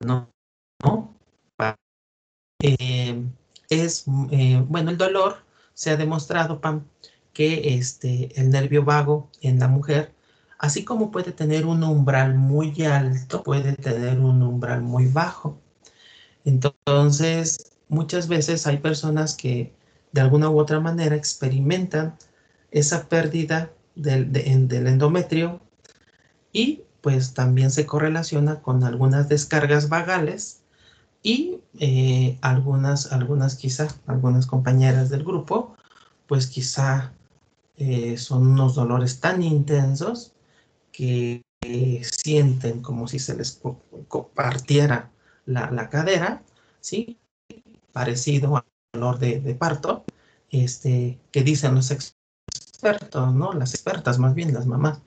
no, 0.00 0.28
no. 0.82 1.14
Eh, 2.62 3.22
es, 3.68 4.04
eh, 4.30 4.64
bueno, 4.68 4.90
el 4.90 4.96
dolor 4.96 5.44
se 5.74 5.90
ha 5.90 5.96
demostrado, 5.96 6.60
Pam, 6.60 6.84
que 7.32 7.76
este, 7.76 8.30
el 8.40 8.50
nervio 8.50 8.84
vago 8.84 9.28
en 9.42 9.58
la 9.58 9.68
mujer, 9.68 10.14
así 10.58 10.84
como 10.84 11.10
puede 11.10 11.32
tener 11.32 11.66
un 11.66 11.82
umbral 11.82 12.34
muy 12.34 12.82
alto, 12.84 13.42
puede 13.42 13.74
tener 13.74 14.20
un 14.20 14.42
umbral 14.42 14.82
muy 14.82 15.06
bajo. 15.06 15.58
Entonces, 16.44 17.72
muchas 17.88 18.28
veces 18.28 18.66
hay 18.66 18.78
personas 18.78 19.36
que 19.36 19.74
de 20.12 20.20
alguna 20.20 20.50
u 20.50 20.58
otra 20.58 20.80
manera 20.80 21.16
experimentan 21.16 22.16
esa 22.70 23.08
pérdida 23.08 23.72
del, 23.94 24.36
endometrio 24.36 25.60
y 26.52 26.82
pues 27.00 27.34
también 27.34 27.70
se 27.70 27.86
correlaciona 27.86 28.62
con 28.62 28.84
algunas 28.84 29.28
descargas 29.28 29.88
vagales 29.88 30.62
y 31.22 31.60
eh, 31.78 32.38
algunas, 32.42 33.12
algunas 33.12 33.56
quizá, 33.56 33.88
algunas 34.06 34.46
compañeras 34.46 35.10
del 35.10 35.24
grupo, 35.24 35.76
pues 36.26 36.46
quizá 36.46 37.12
eh, 37.76 38.16
son 38.16 38.46
unos 38.46 38.74
dolores 38.74 39.20
tan 39.20 39.42
intensos 39.42 40.33
que 40.94 41.42
sienten 42.02 42.80
como 42.80 43.08
si 43.08 43.18
se 43.18 43.36
les 43.36 43.60
partiera 44.34 45.10
la, 45.44 45.88
cadera, 45.90 46.42
¿sí? 46.80 47.18
Parecido 47.92 48.56
al 48.56 48.64
dolor 48.92 49.18
de, 49.18 49.54
parto, 49.54 50.04
este, 50.50 51.18
que 51.32 51.42
dicen 51.42 51.74
los 51.74 51.90
expertos, 51.90 53.34
¿no? 53.34 53.52
Las 53.52 53.74
expertas, 53.74 54.18
más 54.18 54.34
bien 54.34 54.54
las 54.54 54.66
mamás, 54.66 55.00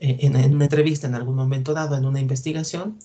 eh, 0.00 0.18
en, 0.20 0.54
una 0.54 0.64
entrevista 0.64 1.06
en 1.06 1.14
algún 1.14 1.36
momento 1.36 1.74
dado, 1.74 1.96
en 1.96 2.06
una 2.06 2.20
investigación, 2.20 2.98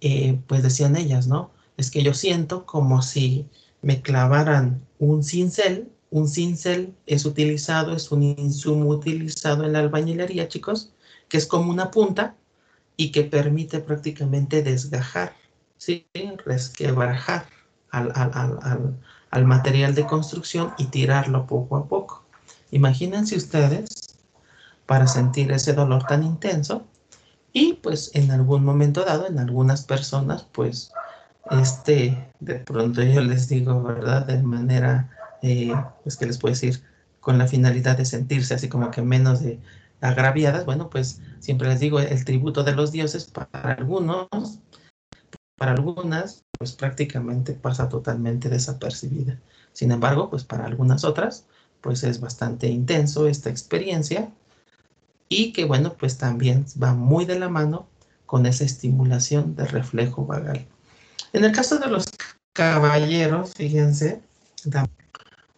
eh, 0.00 0.40
pues 0.46 0.62
decían 0.62 0.96
ellas, 0.96 1.26
¿no? 1.26 1.50
Es 1.76 1.90
que 1.90 2.02
yo 2.02 2.14
siento 2.14 2.64
como 2.64 3.02
si 3.02 3.46
me 3.82 4.00
clavaran 4.00 4.82
un 4.98 5.22
cincel, 5.22 5.92
un 6.10 6.28
cincel 6.28 6.94
es 7.06 7.26
utilizado, 7.26 7.94
es 7.94 8.10
un 8.12 8.22
insumo 8.22 8.88
utilizado 8.88 9.64
en 9.64 9.72
la 9.74 9.80
albañilería, 9.80 10.48
chicos, 10.48 10.92
que 11.28 11.38
es 11.38 11.46
como 11.46 11.70
una 11.70 11.90
punta 11.90 12.34
y 12.96 13.12
que 13.12 13.24
permite 13.24 13.80
prácticamente 13.80 14.62
desgajar, 14.62 15.34
¿sí? 15.76 16.06
resquebrajar 16.44 17.46
al, 17.90 18.12
al, 18.14 18.98
al, 19.30 19.44
material 19.44 19.94
de 19.94 20.06
construcción 20.06 20.72
y 20.78 20.86
tirarlo 20.86 21.46
poco 21.46 21.76
a 21.76 21.86
poco. 21.86 22.24
Imagínense 22.70 23.36
ustedes 23.36 24.16
para 24.86 25.06
sentir 25.06 25.52
ese 25.52 25.72
dolor 25.72 26.04
tan 26.04 26.22
intenso 26.22 26.86
y 27.52 27.74
pues 27.74 28.10
en 28.14 28.30
algún 28.30 28.64
momento 28.64 29.04
dado, 29.04 29.26
en 29.26 29.38
algunas 29.38 29.84
personas, 29.84 30.46
pues 30.52 30.92
este, 31.50 32.30
de 32.40 32.56
pronto 32.56 33.02
yo 33.02 33.20
les 33.22 33.48
digo, 33.48 33.82
¿verdad? 33.82 34.26
De 34.26 34.42
manera, 34.42 35.10
eh, 35.42 35.74
pues 36.02 36.16
que 36.16 36.26
les 36.26 36.38
puedo 36.38 36.52
decir, 36.52 36.82
con 37.20 37.38
la 37.38 37.46
finalidad 37.46 37.96
de 37.96 38.04
sentirse 38.04 38.54
así 38.54 38.68
como 38.68 38.90
que 38.90 39.02
menos 39.02 39.40
de 39.40 39.58
agraviadas, 40.08 40.64
bueno, 40.64 40.90
pues 40.90 41.20
siempre 41.40 41.68
les 41.68 41.80
digo, 41.80 42.00
el 42.00 42.24
tributo 42.24 42.64
de 42.64 42.74
los 42.74 42.92
dioses 42.92 43.24
para 43.26 43.72
algunos, 43.72 44.28
para 45.56 45.72
algunas, 45.72 46.44
pues 46.58 46.72
prácticamente 46.72 47.52
pasa 47.52 47.88
totalmente 47.88 48.48
desapercibida. 48.48 49.38
Sin 49.72 49.92
embargo, 49.92 50.30
pues 50.30 50.44
para 50.44 50.66
algunas 50.66 51.04
otras, 51.04 51.46
pues 51.80 52.02
es 52.02 52.20
bastante 52.20 52.68
intenso 52.68 53.28
esta 53.28 53.50
experiencia 53.50 54.30
y 55.28 55.52
que 55.52 55.64
bueno, 55.64 55.94
pues 55.94 56.18
también 56.18 56.66
va 56.82 56.94
muy 56.94 57.24
de 57.24 57.38
la 57.38 57.48
mano 57.48 57.86
con 58.26 58.46
esa 58.46 58.64
estimulación 58.64 59.54
del 59.56 59.68
reflejo 59.68 60.26
vagal. 60.26 60.66
En 61.32 61.44
el 61.44 61.52
caso 61.52 61.78
de 61.78 61.88
los 61.88 62.06
caballeros, 62.52 63.52
fíjense, 63.54 64.22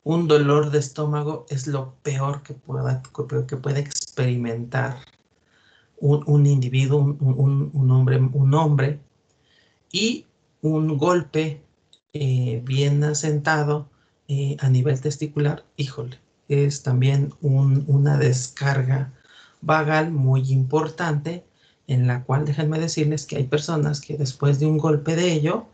un 0.04 0.28
dolor 0.28 0.70
de 0.70 0.78
estómago 0.78 1.46
es 1.48 1.66
lo 1.66 1.94
peor 2.02 2.42
que, 2.42 2.54
pueda, 2.54 3.02
que 3.46 3.56
puede 3.56 3.80
experimentar 4.18 4.98
un, 6.00 6.46
individuo, 6.46 6.98
un, 6.98 7.90
hombre, 7.90 8.18
un 8.18 8.54
hombre, 8.54 9.00
y 9.92 10.26
un 10.60 10.98
golpe 10.98 11.62
eh, 12.12 12.60
bien 12.64 13.04
asentado 13.04 13.88
eh, 14.26 14.56
a 14.60 14.68
nivel 14.70 15.00
testicular, 15.00 15.64
híjole, 15.76 16.18
es 16.48 16.82
también 16.82 17.32
una 17.40 18.16
descarga 18.16 19.12
vagal 19.60 20.10
muy 20.10 20.50
importante 20.52 21.44
en 21.86 22.06
la 22.06 22.24
cual 22.24 22.44
déjenme 22.44 22.78
decirles 22.80 23.24
que 23.26 23.36
hay 23.36 23.44
personas 23.44 24.00
que 24.00 24.16
después 24.16 24.58
de 24.58 24.66
un 24.66 24.78
golpe 24.78 25.14
de 25.14 25.32
ello, 25.32 25.66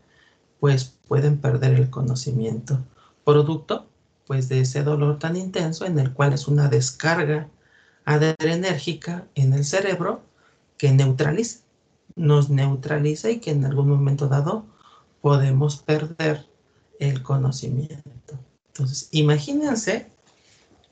pues 0.59 0.95
pueden 1.07 1.37
perder 1.39 1.73
el 1.73 1.89
conocimiento, 1.89 2.83
producto 3.23 3.87
pues 4.27 4.49
de 4.49 4.61
ese 4.61 4.83
dolor 4.83 5.19
tan 5.19 5.35
intenso 5.35 5.85
en 5.85 5.99
el 5.99 6.11
cual 6.13 6.33
es 6.33 6.47
una 6.47 6.67
descarga 6.67 7.47
adrenérgica 8.05 9.27
en 9.35 9.53
el 9.53 9.65
cerebro 9.65 10.21
que 10.77 10.91
neutraliza, 10.91 11.59
nos 12.15 12.49
neutraliza 12.49 13.29
y 13.31 13.39
que 13.39 13.51
en 13.51 13.65
algún 13.65 13.89
momento 13.89 14.27
dado 14.27 14.65
podemos 15.21 15.77
perder 15.77 16.45
el 16.99 17.23
conocimiento. 17.23 18.39
Entonces, 18.67 19.09
imagínense, 19.11 20.07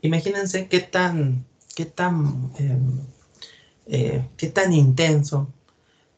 imagínense 0.02 0.67
qué 0.67 0.80
tan, 0.80 1.45
qué 1.76 1.86
tan, 1.86 2.52
em, 2.58 2.99
eh, 3.86 4.28
qué 4.38 4.47
tan 4.47 4.73
intenso, 4.73 5.49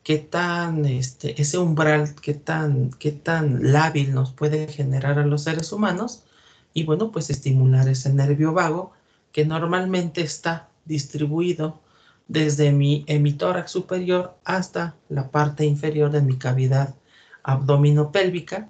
qué 0.04 0.20
tan, 0.20 0.86
este, 0.86 1.40
ese 1.42 1.58
umbral, 1.58 2.16
qué 2.22 2.36
tan, 2.36 2.92
qué 2.92 3.12
tan 3.12 3.74
lábil 3.74 4.14
nos 4.14 4.32
puede 4.32 4.68
generar 4.68 5.20
a 5.20 5.26
los 5.26 5.44
seres 5.44 5.72
humanos 5.72 6.24
y 6.74 6.84
bueno, 6.84 7.12
pues 7.12 7.30
estimular 7.30 7.90
ese 7.90 8.14
nervio 8.14 8.54
vago 8.54 8.92
que 9.32 9.46
normalmente 9.46 10.22
está 10.22 10.70
distribuido 10.86 11.82
desde 12.28 12.72
mi 12.72 13.04
hemitórax 13.08 13.72
superior 13.72 14.38
hasta 14.44 14.96
la 15.10 15.30
parte 15.30 15.66
inferior 15.66 16.12
de 16.12 16.22
mi 16.22 16.38
cavidad 16.38 16.96
abdominopélvica. 17.44 18.70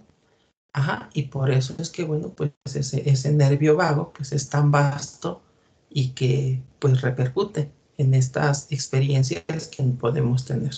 Ajá, 0.74 1.10
y 1.14 1.24
por 1.24 1.52
eso 1.52 1.74
es 1.80 1.90
que, 1.90 2.04
bueno, 2.04 2.30
pues 2.30 2.52
ese, 2.74 3.10
ese 3.10 3.32
nervio 3.32 3.78
vago 3.78 4.12
pues 4.12 4.34
es 4.34 4.50
tan 4.50 4.72
vasto 4.72 5.42
y 5.90 6.10
que 6.10 6.62
pues 6.80 7.02
repercute 7.02 7.72
en 7.98 8.14
estas 8.14 8.68
experiencias 8.72 9.68
que 9.68 9.84
podemos 9.84 10.44
tener. 10.44 10.74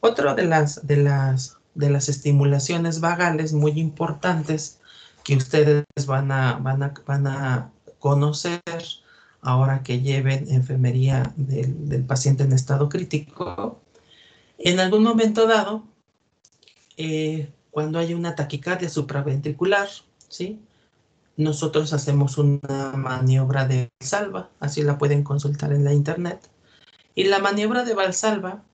Otra 0.00 0.34
de 0.34 0.44
las, 0.44 0.86
de 0.86 0.96
las, 0.96 1.58
de 1.74 1.90
las 1.90 2.08
estimulaciones 2.08 3.00
vagales 3.00 3.52
muy 3.52 3.72
importantes 3.72 4.80
que 5.24 5.36
ustedes 5.36 5.84
van 6.06 6.32
a, 6.32 6.54
van 6.54 6.82
a, 6.82 6.94
van 7.06 7.26
a 7.26 7.70
conocer 7.98 8.62
ahora 9.40 9.82
que 9.82 10.00
lleven 10.00 10.50
enfermería 10.50 11.32
del, 11.36 12.04
paciente 12.04 12.42
en 12.42 12.52
estado 12.52 12.88
crítico, 12.88 13.80
en 14.58 14.80
algún 14.80 15.02
momento 15.02 15.46
dado, 15.46 15.84
eh, 16.96 17.50
cuando 17.70 17.98
hay 17.98 18.14
una 18.14 18.34
taquicardia 18.34 18.88
supraventricular, 18.88 19.88
¿sí? 20.28 20.60
nosotros 21.36 21.92
hacemos 21.92 22.36
una 22.36 22.92
maniobra 22.96 23.66
de 23.66 23.90
Valsalva, 24.00 24.50
así 24.58 24.82
la 24.82 24.98
pueden 24.98 25.22
consultar 25.22 25.72
en 25.72 25.84
la 25.84 25.92
internet. 25.92 26.50
Y 27.14 27.24
la 27.24 27.38
maniobra 27.38 27.84
de 27.84 27.94
Valsalva, 27.94 28.64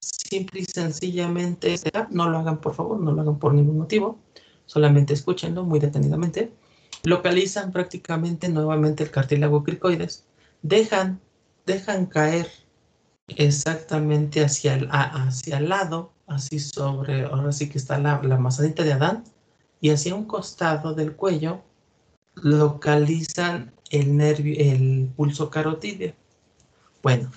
simple 0.00 0.60
y 0.60 0.64
sencillamente, 0.64 1.76
no 2.10 2.28
lo 2.28 2.38
hagan 2.38 2.60
por 2.60 2.74
favor, 2.74 3.00
no 3.00 3.12
lo 3.12 3.22
hagan 3.22 3.38
por 3.38 3.54
ningún 3.54 3.78
motivo, 3.78 4.18
solamente 4.66 5.14
escúchenlo 5.14 5.62
muy 5.62 5.78
detenidamente 5.78 6.52
localizan 7.04 7.70
prácticamente 7.70 8.48
nuevamente 8.48 9.04
el 9.04 9.10
cartílago 9.10 9.62
cricoides, 9.62 10.24
dejan, 10.62 11.20
dejan 11.66 12.06
caer 12.06 12.48
exactamente 13.28 14.44
hacia 14.44 14.74
el, 14.74 14.88
hacia 14.90 15.58
el 15.58 15.68
lado, 15.68 16.12
así 16.26 16.58
sobre, 16.58 17.24
ahora 17.24 17.52
sí 17.52 17.68
que 17.68 17.78
está 17.78 17.98
la, 17.98 18.22
la 18.22 18.36
de 18.38 18.92
Adán, 18.92 19.24
y 19.80 19.90
hacia 19.90 20.14
un 20.14 20.24
costado 20.24 20.94
del 20.94 21.14
cuello 21.14 21.62
localizan 22.36 23.72
el 23.90 24.16
nervio, 24.16 24.56
el 24.58 25.10
pulso 25.14 25.50
carotídeo. 25.50 26.14
Bueno, 27.02 27.30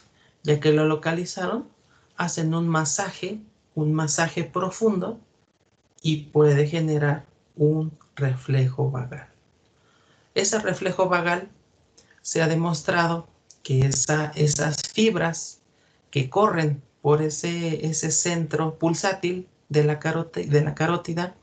ya 0.43 0.60
que 0.62 0.71
lo 0.71 0.86
localizaron, 0.86 1.67
hacen 2.15 2.53
un 2.53 2.69
masaje, 2.69 3.41
un 3.75 3.93
masaje 3.93 4.45
profundo 4.45 5.19
y 6.01 6.23
puede 6.32 6.67
generar 6.67 7.25
un 7.58 7.91
reflejo 8.15 8.89
vagal. 8.89 9.27
Ese 10.38 10.60
reflejo 10.60 11.10
vagal 11.10 11.50
se 12.21 12.43
ha 12.43 12.47
demostrado 12.47 13.28
que 13.63 13.89
esas 14.36 14.84
fibras 14.93 15.62
que 16.12 16.30
corren 16.30 16.84
por 17.02 17.23
ese, 17.23 17.91
centro 18.12 18.78
pulsátil 18.78 19.47
de 19.69 19.84
la, 19.84 19.95
de 19.95 20.62
la 20.62 20.76
carótida 20.76 21.34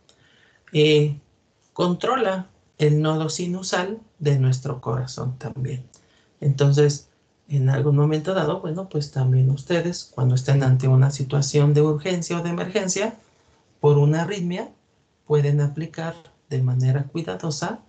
eh, 0.73 1.19
controla 1.73 2.47
el 2.79 3.03
nodo 3.03 3.31
sinusal 3.31 3.99
de 4.21 4.39
nuestro 4.39 4.81
corazón 4.81 5.39
también. 5.39 5.85
Entonces, 6.41 7.09
en 7.49 7.71
algún 7.71 7.97
momento 7.97 8.33
dado, 8.33 8.61
bueno, 8.61 8.89
pues 8.89 9.11
también 9.11 9.51
ustedes, 9.51 10.13
cuando 10.15 10.37
estén 10.37 10.63
ante 10.63 10.87
una 10.87 11.11
situación 11.11 11.75
de 11.75 11.83
urgencia 11.83 12.39
o 12.39 12.43
de 12.45 12.51
emergencia 12.51 13.17
por 13.81 13.99
una 13.99 14.23
arritmia, 14.23 14.71
pueden 15.27 15.61
aplicar 15.61 16.15
de 16.49 16.63
manera 16.63 17.03
cuidadosa 17.03 17.81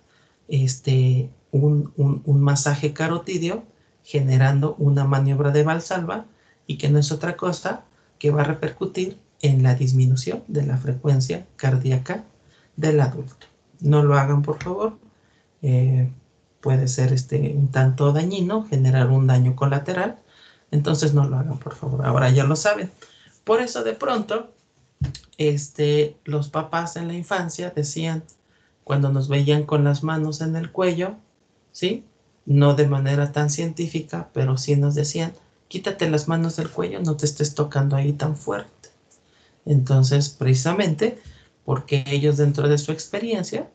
este, 0.48 1.30
un, 1.52 2.24
masaje 2.26 2.94
carotidio 2.94 3.64
generando 4.04 4.76
una 4.78 5.06
maniobra 5.06 5.52
de 5.52 5.64
valsalva 5.64 6.26
y 6.68 6.78
que 6.78 6.90
no 6.90 7.00
es 7.00 7.12
otra 7.12 7.36
cosa 7.36 7.84
que 8.20 8.32
va 8.32 8.42
a 8.42 8.46
repercutir 8.46 9.18
en 9.42 9.64
la 9.64 9.76
disminución 9.76 10.44
de 10.48 10.66
la 10.66 10.78
frecuencia 10.78 11.46
cardíaca 11.56 12.24
del 12.76 13.00
adulto. 13.02 13.48
No 13.80 14.04
lo 14.04 14.18
hagan, 14.18 14.42
por 14.42 14.62
favor. 14.62 14.98
Eh, 15.62 16.10
puede 16.62 16.88
ser 16.88 17.14
este, 17.14 17.54
un 17.56 17.70
tanto 17.70 18.12
dañino, 18.12 18.66
generar 18.68 19.10
un 19.10 19.28
daño 19.28 19.56
colateral. 19.56 20.20
Entonces 20.72 21.14
no 21.14 21.28
lo 21.28 21.38
hagan, 21.38 21.60
por 21.60 21.76
favor. 21.76 22.06
Ahora 22.06 22.30
ya 22.30 22.44
lo 22.44 22.56
saben. 22.56 22.92
Por 23.44 23.62
eso 23.62 23.84
de 23.84 23.94
pronto, 23.94 24.52
este, 25.38 26.18
los 26.26 26.50
papás 26.50 26.96
en 26.96 27.08
la 27.08 27.14
infancia 27.14 27.72
decían, 27.76 28.24
cuando 28.86 29.12
nos 29.12 29.28
veían 29.28 29.64
con 29.64 29.84
las 29.84 30.04
manos 30.04 30.40
en 30.40 30.56
el 30.56 30.72
cuello, 30.72 31.16
¿sí? 31.74 32.06
No 32.46 32.76
de 32.76 32.88
manera 32.88 33.34
tan 33.34 33.50
científica, 33.50 34.30
pero 34.32 34.58
sí 34.58 34.76
nos 34.78 34.94
decían, 34.96 35.34
quítate 35.68 36.10
las 36.10 36.28
manos 36.28 36.56
del 36.56 36.70
cuello, 36.70 37.02
no 37.02 37.18
te 37.18 37.26
estés 37.26 37.56
tocando 37.56 37.96
ahí 37.96 38.14
tan 38.14 38.38
fuerte. 38.38 38.90
Entonces, 39.66 40.30
precisamente, 40.30 41.20
porque 41.66 42.06
ellos 42.08 42.38
dentro 42.38 42.70
de 42.70 42.78
su 42.78 42.92
experiencia, 42.92 43.68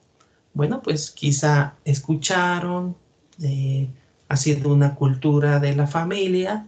bueno, 0.54 0.80
pues 0.80 1.10
quizá 1.10 1.74
escucharon, 1.84 2.96
eh, 3.42 3.88
ha 4.28 4.36
sido 4.36 4.72
una 4.72 4.94
cultura 4.94 5.58
de 5.58 5.74
la 5.74 5.88
familia 5.88 6.66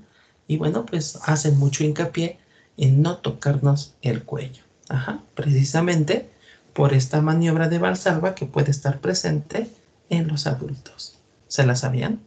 y 0.49 0.57
bueno, 0.57 0.85
pues 0.85 1.17
hacen 1.23 1.57
mucho 1.61 1.85
hincapié 1.85 2.41
en 2.77 3.03
no 3.03 3.19
tocarnos 3.19 3.95
el 4.03 4.25
cuello. 4.25 4.65
Ajá, 4.89 5.23
precisamente 5.37 6.33
por 6.73 6.95
esta 6.95 7.21
maniobra 7.21 7.69
de 7.69 7.79
Valsalva 7.79 8.35
que 8.35 8.47
puede 8.47 8.71
estar 8.71 9.01
presente 9.01 9.71
en 10.09 10.29
los 10.29 10.47
adultos. 10.47 11.19
¿Se 11.49 11.67
la 11.67 11.77
sabían? 11.77 12.21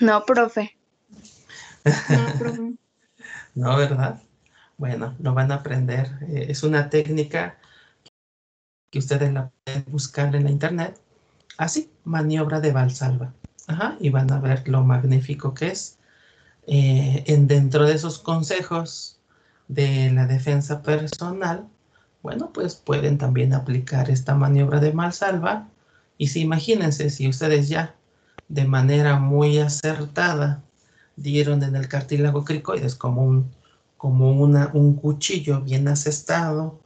No, 0.00 0.24
profe. 0.24 0.76
No, 1.84 2.38
profe. 2.38 2.72
no, 3.54 3.76
¿verdad? 3.76 4.22
Bueno, 4.78 5.14
lo 5.20 5.34
van 5.34 5.52
a 5.52 5.56
aprender. 5.56 6.08
Eh, 6.28 6.46
es 6.48 6.62
una 6.62 6.88
técnica 6.88 7.58
que 8.90 8.98
ustedes 8.98 9.32
la 9.32 9.50
pueden 9.64 9.84
buscar 9.88 10.34
en 10.34 10.44
la 10.44 10.50
internet. 10.50 10.98
Así, 11.58 11.90
maniobra 12.04 12.60
de 12.60 12.72
Valsalva. 12.72 13.34
Ajá, 13.66 13.96
y 14.00 14.10
van 14.10 14.32
a 14.32 14.40
ver 14.40 14.66
lo 14.68 14.82
magnífico 14.82 15.54
que 15.54 15.68
es. 15.68 15.98
Eh, 16.66 17.24
en 17.26 17.46
dentro 17.46 17.86
de 17.86 17.94
esos 17.94 18.18
consejos 18.18 19.19
de 19.70 20.10
la 20.10 20.26
defensa 20.26 20.82
personal, 20.82 21.68
bueno, 22.22 22.50
pues 22.52 22.74
pueden 22.74 23.18
también 23.18 23.54
aplicar 23.54 24.10
esta 24.10 24.34
maniobra 24.34 24.80
de 24.80 24.90
Valsalva. 24.90 25.68
Y 26.18 26.26
si 26.26 26.40
imagínense, 26.40 27.08
si 27.08 27.28
ustedes 27.28 27.68
ya 27.68 27.94
de 28.48 28.64
manera 28.64 29.20
muy 29.20 29.58
acertada 29.58 30.60
dieron 31.14 31.62
en 31.62 31.76
el 31.76 31.86
cartílago 31.86 32.44
cricoides 32.44 32.96
como 32.96 33.22
un, 33.24 33.50
como 33.96 34.32
una, 34.32 34.70
un 34.74 34.94
cuchillo 34.96 35.60
bien 35.60 35.86
asestado 35.86 36.80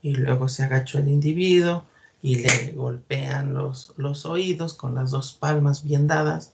y 0.00 0.14
luego 0.14 0.48
se 0.48 0.62
agachó 0.62 0.98
el 0.98 1.08
individuo 1.08 1.84
y 2.22 2.36
le 2.36 2.72
golpean 2.72 3.52
los, 3.52 3.92
los 3.96 4.26
oídos 4.26 4.74
con 4.74 4.94
las 4.94 5.10
dos 5.10 5.32
palmas 5.32 5.82
bien 5.82 6.06
dadas 6.06 6.52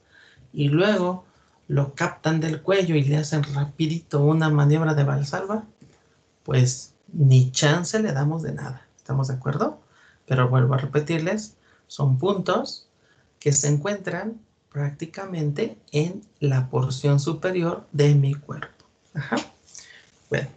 y 0.52 0.68
luego 0.68 1.24
lo 1.68 1.94
captan 1.94 2.40
del 2.40 2.62
cuello 2.62 2.94
y 2.94 3.04
le 3.04 3.18
hacen 3.18 3.42
rapidito 3.54 4.22
una 4.22 4.50
maniobra 4.50 4.94
de 4.94 5.04
valsalva, 5.04 5.64
pues 6.44 6.94
ni 7.12 7.50
chance 7.50 7.98
le 7.98 8.12
damos 8.12 8.42
de 8.42 8.52
nada. 8.52 8.86
¿Estamos 8.96 9.28
de 9.28 9.34
acuerdo? 9.34 9.80
Pero 10.26 10.48
vuelvo 10.48 10.74
a 10.74 10.78
repetirles, 10.78 11.56
son 11.88 12.18
puntos 12.18 12.88
que 13.40 13.52
se 13.52 13.68
encuentran 13.68 14.40
prácticamente 14.70 15.78
en 15.92 16.22
la 16.40 16.68
porción 16.68 17.20
superior 17.20 17.86
de 17.92 18.14
mi 18.14 18.34
cuerpo. 18.34 18.84
Ajá. 19.14 19.36
Bueno, 20.30 20.48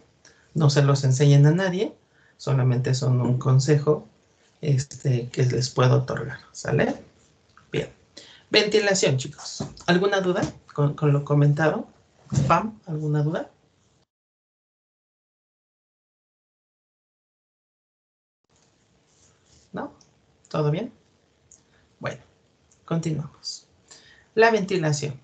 no 0.54 0.70
se 0.70 0.82
los 0.82 1.04
enseñen 1.04 1.46
a 1.46 1.52
nadie, 1.52 1.94
solamente 2.36 2.94
son 2.94 3.20
un 3.20 3.38
consejo 3.38 4.08
este, 4.60 5.28
que 5.28 5.44
les 5.44 5.70
puedo 5.70 5.98
otorgar. 5.98 6.40
¿Sale? 6.52 6.96
Bien. 7.70 7.90
Ventilación, 8.50 9.18
chicos. 9.18 9.64
¿Alguna 9.86 10.20
duda 10.20 10.42
con, 10.74 10.94
con 10.94 11.12
lo 11.12 11.24
comentado? 11.24 11.86
¿Pam? 12.46 12.80
¿Alguna 12.86 13.22
duda? 13.22 13.50
¿Todo 20.48 20.70
bien? 20.70 20.92
Bueno, 22.00 22.22
continuamos. 22.86 23.66
La 24.34 24.50
ventilación. 24.50 25.20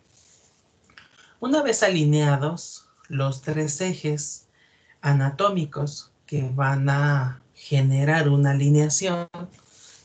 Una 1.40 1.62
vez 1.62 1.82
alineados 1.82 2.86
los 3.08 3.40
tres 3.40 3.80
ejes 3.80 4.46
anatómicos 5.00 6.10
que 6.26 6.50
van 6.54 6.88
a 6.90 7.40
generar 7.54 8.28
una 8.28 8.50
alineación 8.50 9.28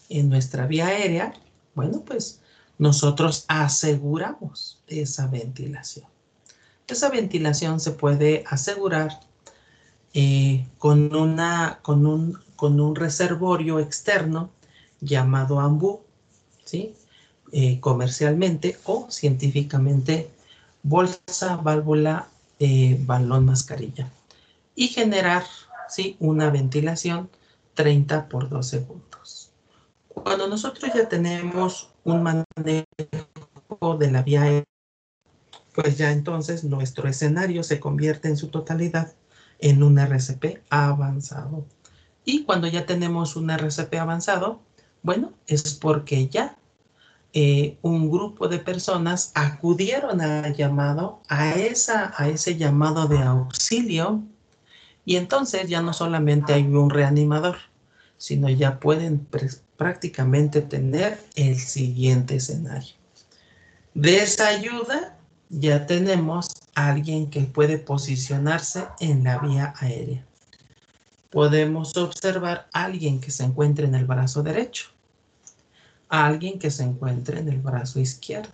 en 0.10 0.29
nuestra 0.29 0.67
vía 0.67 0.88
aérea, 0.88 1.34
bueno, 1.75 2.01
pues 2.05 2.41
nosotros 2.77 3.43
aseguramos 3.49 4.82
esa 4.88 5.27
ventilación. 5.27 6.05
Esa 6.88 7.10
ventilación 7.10 7.79
se 7.79 7.91
puede 7.91 8.43
asegurar 8.47 9.19
eh, 10.13 10.65
con, 10.77 11.13
una, 11.13 11.79
con, 11.82 12.05
un, 12.05 12.39
con 12.55 12.79
un 12.79 12.95
reservorio 12.95 13.79
externo 13.79 14.49
llamado 15.02 15.60
AMBU, 15.60 16.02
¿sí? 16.66 16.96
Eh, 17.52 17.80
comercialmente 17.80 18.78
o 18.84 19.08
científicamente 19.10 20.30
bolsa, 20.84 21.58
válvula, 21.58 22.28
eh, 22.60 22.98
balón, 23.02 23.46
mascarilla. 23.46 24.12
Y 24.76 24.90
generar 24.90 25.44
¿sí? 25.88 26.16
una 26.20 26.50
ventilación 26.52 27.30
30 27.74 28.30
por 28.30 28.50
2 28.50 28.68
segundos. 28.68 29.52
Cuando 30.10 30.48
nosotros 30.48 30.92
ya 30.94 31.08
tenemos 31.10 31.90
un 32.04 32.24
manejo 32.24 33.98
de 33.98 34.12
la 34.12 34.22
vía 34.22 34.64
pues 35.74 35.98
ya 35.98 36.12
entonces 36.12 36.64
nuestro 36.64 37.08
escenario 37.08 37.64
se 37.64 37.80
convierte 37.80 38.28
en 38.28 38.38
su 38.38 38.50
totalidad 38.50 39.14
en 39.60 39.84
un 39.84 39.98
RCP 39.98 40.64
avanzado. 40.70 41.66
Y 42.26 42.44
cuando 42.44 42.68
ya 42.68 42.86
tenemos 42.86 43.36
un 43.36 43.50
RCP 43.50 43.96
avanzado, 43.96 44.62
bueno, 45.04 45.34
es 45.48 45.74
porque 45.74 46.28
ya 46.28 46.58
eh, 47.34 47.78
un 47.82 48.10
grupo 48.10 48.48
de 48.48 48.60
personas 48.60 49.32
acudieron 49.36 50.20
al 50.22 50.56
llamado, 50.56 51.22
a, 51.28 51.54
esa, 51.54 52.14
a 52.18 52.28
ese 52.28 52.58
llamado 52.58 53.08
de 53.08 53.20
auxilio, 53.20 54.24
y 55.06 55.16
entonces 55.16 55.70
ya 55.70 55.82
no 55.82 55.94
solamente 55.94 56.54
hay 56.54 56.64
un 56.64 56.90
reanimador, 56.90 57.58
sino 58.18 58.50
ya 58.50 58.80
pueden 58.80 59.28
prácticamente 59.78 60.62
tener 60.62 61.24
el 61.36 61.58
siguiente 61.58 62.36
escenario. 62.36 62.94
De 63.94 64.18
esa 64.18 64.48
ayuda 64.48 65.18
ya 65.50 65.86
tenemos 65.86 66.50
a 66.76 66.90
alguien 66.90 67.30
que 67.30 67.42
puede 67.42 67.78
posicionarse 67.78 68.86
en 69.00 69.24
la 69.24 69.40
vía 69.40 69.74
aérea. 69.78 70.26
Podemos 71.30 71.96
observar 71.98 72.68
a 72.74 72.86
alguien 72.86 73.20
que 73.22 73.32
se 73.32 73.44
encuentre 73.44 73.86
en 73.86 73.96
el 73.96 74.06
brazo 74.06 74.44
derecho 74.44 74.89
alguien 76.10 76.58
que 76.58 76.72
se 76.72 76.84
encuentre 76.84 77.39
en 77.39 77.48
el 77.48 77.60
brazo 77.60 78.00
izquierdo 78.00 78.50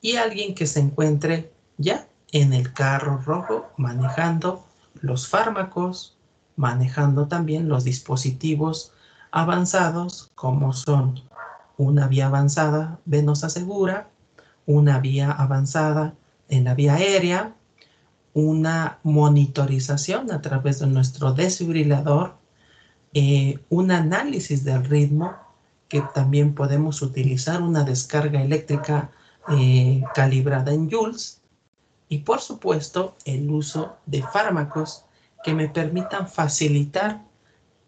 y 0.00 0.16
alguien 0.16 0.54
que 0.54 0.66
se 0.66 0.80
encuentre 0.80 1.52
ya 1.76 2.06
en 2.32 2.52
el 2.52 2.72
carro 2.72 3.20
rojo 3.24 3.70
manejando 3.76 4.64
los 4.94 5.28
fármacos, 5.28 6.16
manejando 6.56 7.26
también 7.26 7.68
los 7.68 7.84
dispositivos 7.84 8.92
avanzados 9.32 10.30
como 10.36 10.72
son 10.72 11.20
una 11.76 12.06
vía 12.06 12.26
avanzada 12.26 12.98
venosa 13.04 13.50
segura, 13.50 14.08
una 14.66 15.00
vía 15.00 15.32
avanzada 15.32 16.14
en 16.48 16.64
la 16.64 16.74
vía 16.74 16.94
aérea, 16.94 17.54
una 18.34 18.98
monitorización 19.02 20.30
a 20.30 20.40
través 20.40 20.78
de 20.78 20.86
nuestro 20.86 21.32
desfibrilador, 21.32 22.36
eh, 23.12 23.58
un 23.68 23.90
análisis 23.90 24.64
del 24.64 24.84
ritmo 24.84 25.34
que 25.88 26.02
también 26.14 26.54
podemos 26.54 27.02
utilizar 27.02 27.62
una 27.62 27.82
descarga 27.82 28.42
eléctrica 28.42 29.10
eh, 29.50 30.02
calibrada 30.14 30.72
en 30.72 30.88
joules 30.88 31.40
y 32.08 32.18
por 32.18 32.40
supuesto 32.40 33.16
el 33.24 33.50
uso 33.50 33.96
de 34.06 34.22
fármacos 34.22 35.04
que 35.42 35.54
me 35.54 35.68
permitan 35.68 36.28
facilitar 36.28 37.24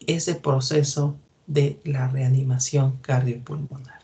ese 0.06 0.34
proceso 0.34 1.16
de 1.46 1.80
la 1.84 2.08
reanimación 2.08 2.96
cardiopulmonar. 3.02 4.00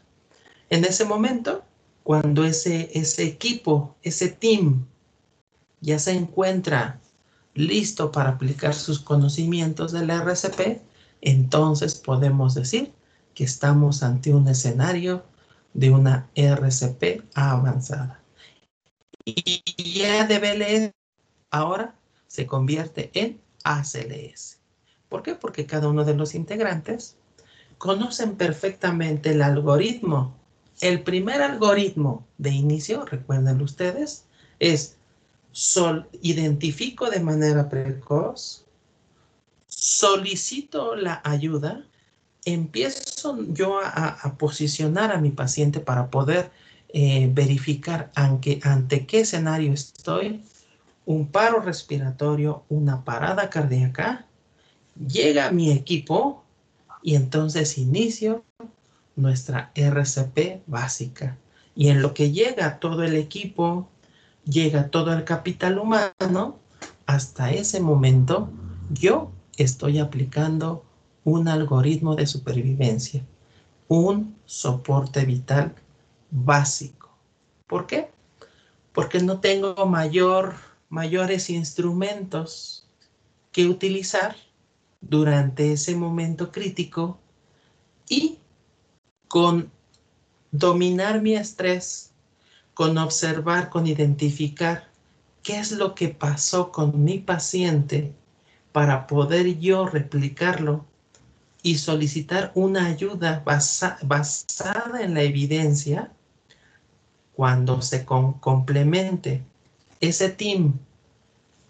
En 0.70 0.85
ese 0.85 1.05
momento, 1.05 1.64
cuando 2.05 2.44
ese, 2.44 2.90
ese 2.94 3.24
equipo, 3.24 3.96
ese 4.03 4.29
team 4.29 4.87
ya 5.81 5.99
se 5.99 6.12
encuentra 6.12 7.01
listo 7.55 8.12
para 8.12 8.31
aplicar 8.31 8.75
sus 8.75 9.01
conocimientos 9.01 9.93
del 9.93 10.11
RCP, 10.11 10.81
entonces 11.21 11.95
podemos 11.97 12.55
decir 12.55 12.93
que 13.35 13.45
estamos 13.45 14.03
ante 14.03 14.33
un 14.33 14.49
escenario 14.49 15.25
de 15.75 15.91
una 15.91 16.29
RCP 16.35 17.25
avanzada. 17.35 18.21
Y 19.25 19.62
ya 19.99 20.27
de 20.27 20.38
BLS 20.38 20.93
ahora 21.51 21.95
se 22.27 22.47
convierte 22.47 23.11
en 23.14 23.41
ACLS. 23.64 24.59
¿Por 25.09 25.23
qué? 25.23 25.35
Porque 25.35 25.67
cada 25.67 25.88
uno 25.88 26.05
de 26.05 26.14
los 26.14 26.35
integrantes 26.35 27.17
conocen 27.79 28.37
perfectamente 28.37 29.31
el 29.31 29.43
algoritmo. 29.43 30.37
El 30.81 31.03
primer 31.03 31.43
algoritmo 31.43 32.27
de 32.38 32.51
inicio, 32.51 33.05
recuerden 33.05 33.61
ustedes, 33.61 34.27
es 34.59 34.97
sol, 35.59 36.09
identifico 36.23 37.11
de 37.11 37.18
manera 37.18 37.68
precoz, 37.68 38.64
solicito 39.66 40.94
la 40.94 41.21
ayuda, 41.25 41.85
empiezo 42.44 43.44
yo 43.49 43.81
a, 43.83 44.37
posicionar 44.38 45.11
a 45.11 45.21
mi 45.21 45.31
paciente 45.33 45.81
para 45.81 46.11
poder 46.11 46.53
eh, 46.90 47.29
verificar 47.33 48.12
ante, 48.14 48.61
ante 48.62 49.05
qué 49.05 49.21
escenario 49.21 49.73
estoy, 49.73 50.44
un 51.07 51.27
paro 51.27 51.59
respiratorio, 51.59 52.62
una 52.68 53.05
parada 53.05 53.51
cardíaca, 53.51 54.27
llega 55.09 55.51
mi 55.51 55.73
equipo 55.73 56.44
y 57.03 57.16
entonces 57.16 57.79
inicio 57.79 58.44
nuestra 59.16 59.73
RCP 59.75 60.62
básica. 60.68 61.37
Y 61.75 61.88
en 61.88 62.01
lo 62.01 62.14
que 62.14 62.31
llega 62.31 62.79
todo 62.79 63.03
el 63.03 63.16
equipo, 63.16 63.88
llega 64.48 64.90
todo 64.90 65.12
el 65.12 65.24
capital 65.24 65.78
humano, 65.78 66.58
hasta 67.06 67.52
ese 67.52 67.80
momento 67.80 68.50
yo 68.90 69.30
estoy 69.56 69.98
aplicando 69.98 70.84
un 71.24 71.48
algoritmo 71.48 72.16
de 72.16 72.26
supervivencia, 72.26 73.24
un 73.88 74.37
soporte 74.46 75.24
vital 75.24 75.74
básico. 76.30 77.11
¿Por 77.66 77.87
qué? 77.87 78.11
Porque 78.92 79.20
no 79.20 79.40
tengo 79.40 79.74
mayor, 79.87 80.54
mayores 80.88 81.50
instrumentos 81.50 82.87
que 83.52 83.66
utilizar 83.66 84.37
durante 85.00 85.72
ese 85.72 85.94
momento 85.94 86.50
crítico 86.50 87.18
y 88.08 88.38
con 89.28 89.70
dominar 90.50 91.20
mi 91.20 91.34
estrés, 91.34 92.12
con 92.79 92.97
observar, 92.97 93.71
con 93.71 93.88
identificar 93.88 94.87
qué 95.43 95.59
es 95.59 95.73
lo 95.73 95.97
que 95.97 96.11
pasó 96.11 96.71
con 96.71 97.03
mi 97.03 97.19
paciente 97.19 98.14
para 98.71 99.09
poder 99.09 99.59
yo 99.59 99.87
replicarlo 99.87 100.87
y 101.61 101.79
solicitar 101.79 102.53
una 102.55 102.87
ayuda 102.87 103.43
basada 103.45 105.03
en 105.03 105.14
la 105.14 105.23
evidencia, 105.23 106.12
cuando 107.35 107.83
se 107.83 108.05
complemente 108.05 109.43
ese 109.99 110.29
team 110.29 110.79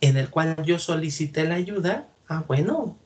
en 0.03 0.19
el 0.19 0.29
cual 0.29 0.63
yo 0.63 0.79
solicité 0.79 1.45
la 1.45 1.55
ayuda, 1.55 2.07
ah, 2.29 2.45
bueno, 2.47 2.99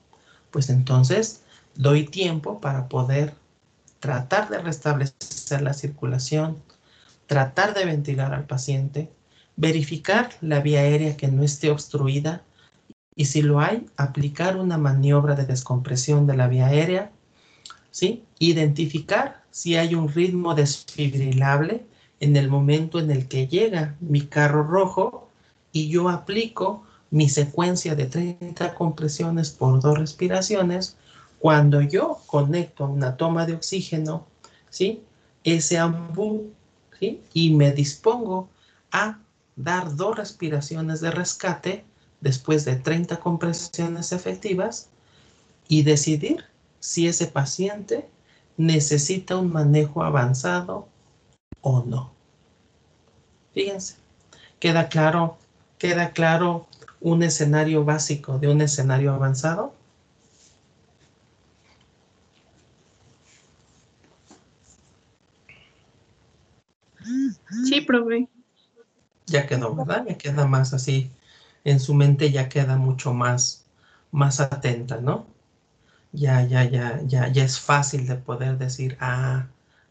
pues 0.50 0.70
entonces 0.70 1.42
doy 1.76 2.06
tiempo 2.06 2.60
para 2.60 2.88
poder 2.88 3.36
tratar 4.00 4.50
de 4.50 4.58
restablecer 4.58 5.62
la 5.62 5.72
circulación, 5.72 6.60
tratar 7.32 7.72
de 7.72 7.86
ventilar 7.86 8.34
al 8.34 8.44
paciente, 8.44 9.10
verificar 9.56 10.28
la 10.42 10.60
vía 10.60 10.80
aérea 10.80 11.16
que 11.16 11.28
no 11.28 11.42
esté 11.42 11.70
obstruida 11.70 12.42
y 13.16 13.24
si 13.24 13.40
lo 13.40 13.58
hay, 13.60 13.86
aplicar 13.96 14.58
una 14.58 14.76
maniobra 14.76 15.34
de 15.34 15.46
descompresión 15.46 16.26
de 16.26 16.36
la 16.36 16.46
vía 16.46 16.66
aérea, 16.66 17.10
¿sí? 17.90 18.22
Identificar 18.38 19.44
si 19.50 19.76
hay 19.76 19.94
un 19.94 20.10
ritmo 20.10 20.54
desfibrilable 20.54 21.86
en 22.20 22.36
el 22.36 22.50
momento 22.50 22.98
en 22.98 23.10
el 23.10 23.28
que 23.28 23.46
llega 23.46 23.96
mi 24.00 24.20
carro 24.20 24.62
rojo 24.64 25.30
y 25.72 25.88
yo 25.88 26.10
aplico 26.10 26.84
mi 27.10 27.30
secuencia 27.30 27.94
de 27.94 28.04
30 28.04 28.74
compresiones 28.74 29.52
por 29.52 29.80
dos 29.80 29.98
respiraciones, 29.98 30.98
cuando 31.38 31.80
yo 31.80 32.18
conecto 32.26 32.84
una 32.84 33.16
toma 33.16 33.46
de 33.46 33.54
oxígeno, 33.54 34.26
¿sí? 34.68 35.02
Ese 35.44 35.78
ambú, 35.78 36.52
Y 37.34 37.50
me 37.54 37.72
dispongo 37.72 38.48
a 38.92 39.18
dar 39.56 39.96
dos 39.96 40.16
respiraciones 40.16 41.00
de 41.00 41.10
rescate 41.10 41.84
después 42.20 42.64
de 42.64 42.76
30 42.76 43.18
compresiones 43.20 44.12
efectivas 44.12 44.88
y 45.68 45.82
decidir 45.82 46.44
si 46.80 47.08
ese 47.08 47.26
paciente 47.26 48.08
necesita 48.56 49.38
un 49.38 49.52
manejo 49.52 50.04
avanzado 50.04 50.88
o 51.62 51.84
no. 51.84 52.12
Fíjense, 53.54 53.96
queda 54.60 54.88
claro, 54.88 55.38
queda 55.78 56.12
claro 56.12 56.66
un 57.00 57.22
escenario 57.22 57.84
básico 57.84 58.38
de 58.38 58.48
un 58.48 58.60
escenario 58.62 59.12
avanzado. 59.14 59.74
Sí, 67.62 67.81
profe. 67.92 68.28
Ya 69.26 69.46
quedó, 69.46 69.74
¿verdad? 69.74 70.04
Ya 70.08 70.18
queda 70.18 70.46
más 70.46 70.72
así 70.74 71.10
en 71.64 71.80
su 71.80 71.94
mente 71.94 72.30
ya 72.30 72.48
queda 72.48 72.76
mucho 72.76 73.12
más, 73.12 73.64
más 74.10 74.40
atenta, 74.40 75.00
¿no? 75.00 75.26
Ya, 76.12 76.44
ya, 76.46 76.64
ya, 76.64 77.00
ya, 77.06 77.28
ya 77.28 77.44
es 77.44 77.60
fácil 77.60 78.06
de 78.06 78.16
poder 78.16 78.58
decir, 78.58 78.96
ah, 79.00 79.46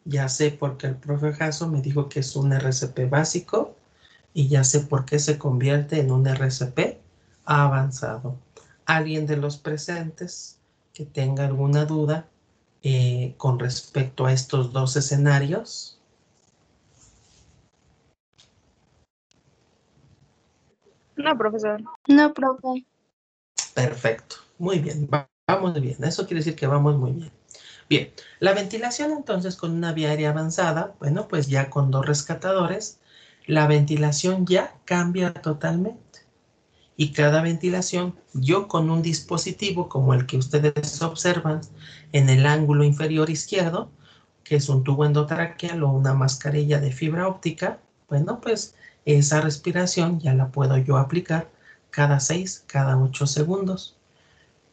ya 0.05 0.29
sé 0.29 0.51
por 0.51 0.77
qué 0.77 0.87
el 0.87 0.95
profe 0.95 1.33
Jasso 1.33 1.67
me 1.69 1.81
dijo 1.81 2.09
que 2.09 2.19
es 2.19 2.35
un 2.35 2.53
RCP 2.53 3.09
básico 3.09 3.75
y 4.33 4.47
ya 4.47 4.63
sé 4.63 4.81
por 4.81 5.05
qué 5.05 5.19
se 5.19 5.37
convierte 5.37 5.99
en 5.99 6.11
un 6.11 6.27
RCP 6.27 6.99
avanzado. 7.45 8.37
Alguien 8.85 9.25
de 9.25 9.37
los 9.37 9.57
presentes 9.57 10.57
que 10.93 11.05
tenga 11.05 11.45
alguna 11.45 11.85
duda 11.85 12.27
eh, 12.83 13.35
con 13.37 13.59
respecto 13.59 14.25
a 14.25 14.33
estos 14.33 14.73
dos 14.73 14.95
escenarios. 14.97 15.99
No, 21.15 21.38
profesor. 21.38 21.82
No, 22.08 22.34
profe. 22.34 22.86
Perfecto. 23.74 24.38
Muy 24.58 24.80
bien. 24.80 25.10
Vamos 25.47 25.80
bien. 25.82 26.04
Eso 26.04 26.26
quiere 26.26 26.39
decir 26.39 26.56
que 26.56 26.67
vamos 26.67 26.95
muy 26.97 27.12
bien. 27.12 27.32
Bien. 27.89 28.12
La 28.39 28.54
ventilación 28.54 29.12
entonces 29.12 29.56
con 29.56 29.71
una 29.71 29.93
vía 29.93 30.10
aérea 30.10 30.30
avanzada, 30.30 30.95
bueno, 31.00 31.28
pues 31.28 31.47
ya 31.47 31.69
con 31.69 31.91
dos 31.91 32.06
rescatadores, 32.06 33.00
la 33.47 33.67
ventilación 33.67 34.45
ya 34.45 34.76
cambia 34.86 35.34
totalmente. 35.34 36.19
Y 36.95 37.12
cada 37.13 37.41
ventilación, 37.41 38.15
yo 38.34 38.67
con 38.67 38.89
un 38.89 39.02
dispositivo 39.02 39.89
como 39.89 40.13
el 40.13 40.26
que 40.26 40.38
ustedes 40.38 41.02
observan 41.02 41.62
en 42.12 42.30
el 42.30 42.45
ángulo 42.45 42.84
inferior 42.84 43.30
izquierdo, 43.30 43.91
que 44.43 44.56
es 44.56 44.69
un 44.69 44.84
tubo 44.84 45.06
endotraqueal 45.06 45.84
o 45.84 45.89
una 45.89 46.13
mascarilla 46.13 46.80
de 46.80 46.91
fibra 46.91 47.28
óptica, 47.28 47.80
bueno, 48.08 48.39
pues 48.41 48.76
esa 49.05 49.41
respiración 49.41 50.19
ya 50.19 50.33
la 50.33 50.49
puedo 50.49 50.77
yo 50.77 50.97
aplicar 50.97 51.49
cada 51.89 52.19
6, 52.19 52.63
cada 52.67 52.97
8 52.97 53.27
segundos, 53.27 53.97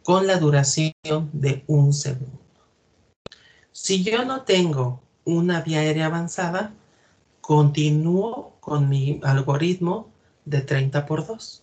con 0.03 0.27
la 0.27 0.39
duración 0.39 0.95
de 1.33 1.65
un 1.67 1.93
segundo. 1.93 2.39
Si 3.73 4.03
yo 4.03 4.25
no 4.25 4.43
tengo 4.43 5.03
una 5.25 5.61
vía 5.61 5.81
aérea 5.81 6.07
avanzada, 6.07 6.73
continúo 7.41 8.57
con 8.61 8.89
mi 8.89 9.21
algoritmo 9.23 10.11
de 10.45 10.61
30 10.63 11.07
por 11.07 11.27
2. 11.27 11.63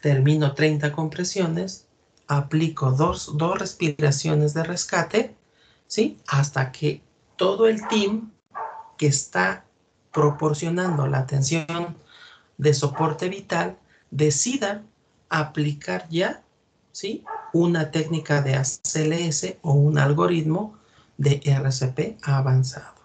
Termino 0.00 0.54
30 0.54 0.92
compresiones, 0.92 1.86
aplico 2.26 2.92
dos, 2.92 3.36
dos 3.36 3.58
respiraciones 3.58 4.54
de 4.54 4.64
rescate, 4.64 5.36
¿sí? 5.86 6.18
Hasta 6.26 6.72
que 6.72 7.02
todo 7.36 7.66
el 7.66 7.86
team 7.88 8.32
que 8.96 9.06
está 9.06 9.64
proporcionando 10.12 11.06
la 11.06 11.18
atención 11.18 11.96
de 12.58 12.74
soporte 12.74 13.28
vital, 13.28 13.78
decida 14.10 14.82
aplicar 15.28 16.08
ya 16.10 16.42
¿sí? 16.92 17.24
una 17.52 17.90
técnica 17.90 18.42
de 18.42 18.54
ACLS 18.56 19.56
o 19.62 19.72
un 19.72 19.98
algoritmo 19.98 20.78
de 21.16 21.40
RCP 21.44 22.18
avanzado. 22.22 23.00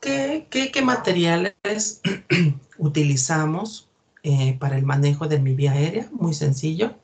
¿Qué, 0.00 0.46
qué, 0.50 0.82
materiales 0.82 2.02
utilizamos 2.78 3.88
eh, 4.22 4.56
para 4.60 4.76
el 4.76 4.84
manejo 4.84 5.28
de 5.28 5.38
mi 5.38 5.54
vía 5.54 5.72
aérea? 5.72 6.08
Muy 6.12 6.34
sencillo. 6.34 6.94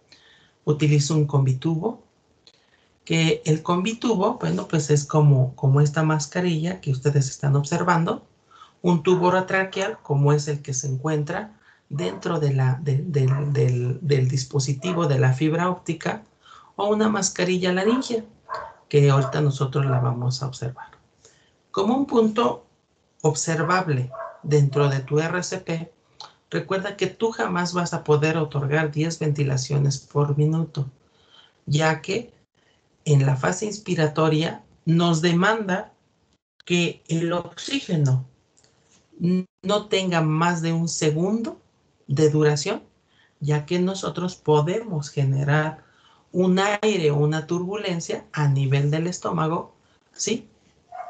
Utilizo 0.65 1.15
un 1.15 1.27
combitubo, 1.27 2.03
que 3.05 3.43
el 3.45 3.63
combitubo, 3.63 4.39
bueno, 4.39 4.69
pues 4.69 4.91
es 4.91 5.05
como, 5.05 5.55
como 5.57 5.81
esta 5.81 6.03
mascarilla 6.03 6.81
que 6.81 6.91
ustedes 6.91 7.29
están 7.29 7.57
observando, 7.57 8.27
un 8.83 9.03
tubo 9.03 9.31
retraqueal 9.31 9.99
como 10.03 10.33
es 10.33 10.49
el 10.49 10.63
que 10.63 10.75
se 10.75 10.87
encuentra 10.87 11.59
dentro 11.89 12.39
de 12.41 12.55
la, 12.55 12.79
del, 12.81 14.29
dispositivo 14.29 15.07
de 15.07 15.19
la 15.19 15.33
fibra 15.33 15.69
óptica 15.69 16.23
o 16.77 16.87
una 16.87 17.09
mascarilla 17.09 17.73
laringea 17.73 18.25
que 18.89 19.11
ahorita 19.11 19.41
nosotros 19.41 19.87
la 19.87 20.01
vamos 20.01 20.43
a 20.43 20.47
observar. 20.47 20.89
Como 21.71 21.97
un 21.97 22.07
punto 22.07 22.65
observable 23.23 24.11
dentro 24.43 24.89
de 24.89 25.01
tu 25.01 25.21
RCP, 25.21 25.91
recuerda 26.49 26.97
que 26.97 27.07
tú 27.07 27.31
jamás 27.31 27.73
vas 27.75 27.93
a 27.93 28.03
poder 28.03 28.37
otorgar 28.39 28.91
10 28.91 29.19
ventilaciones 29.19 29.99
por 29.99 30.37
minuto, 30.37 30.87
ya 31.67 32.01
que 32.01 32.33
en 33.05 33.27
la 33.27 33.37
fase 33.37 33.67
inspiratoria 33.67 34.63
nos 34.85 35.23
demanda 35.23 35.93
que 36.65 37.03
el 37.09 37.33
oxígeno 37.33 38.27
no 39.63 39.87
tenga 39.87 40.21
más 40.23 40.63
de 40.63 40.73
un 40.73 40.89
segundo 40.89 41.61
de 42.07 42.31
duración, 42.31 42.83
ya 43.41 43.67
que 43.67 43.79
nosotros 43.79 44.37
podemos 44.37 45.11
generar 45.11 45.85
un 46.33 46.59
aire 46.83 47.11
o 47.11 47.17
una 47.17 47.47
turbulencia 47.47 48.25
a 48.33 48.49
nivel 48.49 48.91
del 48.91 49.07
estómago, 49.07 49.75
¿sí? 50.13 50.49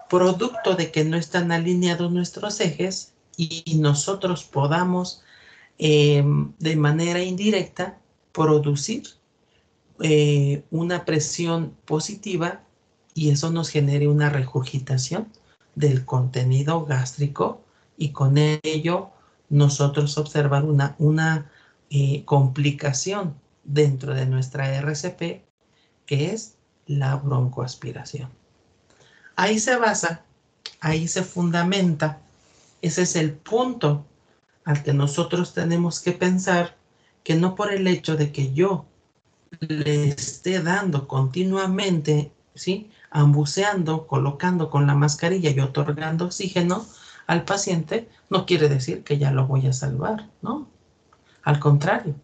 Producto 0.09 0.75
de 0.75 0.91
que 0.91 1.05
no 1.05 1.17
están 1.17 1.53
alineados 1.53 2.11
nuestros 2.11 2.61
ejes 2.61 3.15
y 3.37 3.79
nosotros 3.79 4.45
podamos 4.45 5.23
eh, 5.79 6.25
de 6.59 6.77
manera 6.77 7.23
indirecta 7.23 7.99
producir 8.33 9.05
eh, 10.03 10.65
una 10.71 11.05
presión 11.05 11.77
positiva 11.85 12.63
y 13.15 13.31
eso 13.31 13.51
nos 13.51 13.69
genere 13.69 14.09
una 14.09 14.31
regurgitación 14.31 15.29
del 15.75 16.05
contenido 16.05 16.85
gástrico 16.85 17.63
y 17.97 18.13
con 18.13 18.39
ello 18.39 19.11
nosotros 19.51 20.17
observar 20.17 20.65
una, 20.65 20.95
una 20.99 21.51
eh, 21.91 22.25
complicación 22.25 23.35
dentro 23.65 24.15
de 24.15 24.27
nuestra 24.27 24.75
RCP 24.75 25.43
que 26.07 26.33
es 26.33 26.57
la 26.87 27.17
broncoaspiración. 27.17 28.31
Ahí 29.37 29.59
se 29.59 29.77
basa, 29.77 30.25
ahí 30.81 31.09
se 31.09 31.23
fundamenta, 31.23 32.21
ese 32.83 33.03
es 33.03 33.17
el 33.17 33.33
punto 33.33 34.07
al 34.65 34.83
que 34.83 34.93
nosotros 34.93 35.55
tenemos 35.55 36.01
que 36.01 36.13
pensar 36.13 36.77
que 37.23 37.35
no 37.35 37.55
por 37.55 37.73
el 37.73 37.87
hecho 37.87 38.17
de 38.17 38.33
que 38.33 38.53
yo 38.53 38.87
le 39.59 40.09
esté 40.09 40.63
dando 40.63 41.09
continuamente, 41.09 42.33
¿sí? 42.55 42.91
Ambuceando, 43.11 44.07
colocando 44.07 44.71
con 44.71 44.87
la 44.87 44.95
mascarilla 44.95 45.51
y 45.51 45.61
otorgando 45.61 46.27
oxígeno 46.27 46.87
al 47.27 47.45
paciente, 47.45 48.09
no 48.29 48.47
quiere 48.47 48.69
decir 48.69 49.03
que 49.03 49.19
ya 49.19 49.31
lo 49.31 49.47
voy 49.47 49.67
a 49.67 49.73
salvar, 49.73 50.29
¿no? 50.43 50.69
Al 51.43 51.59
contrario, 51.59 52.15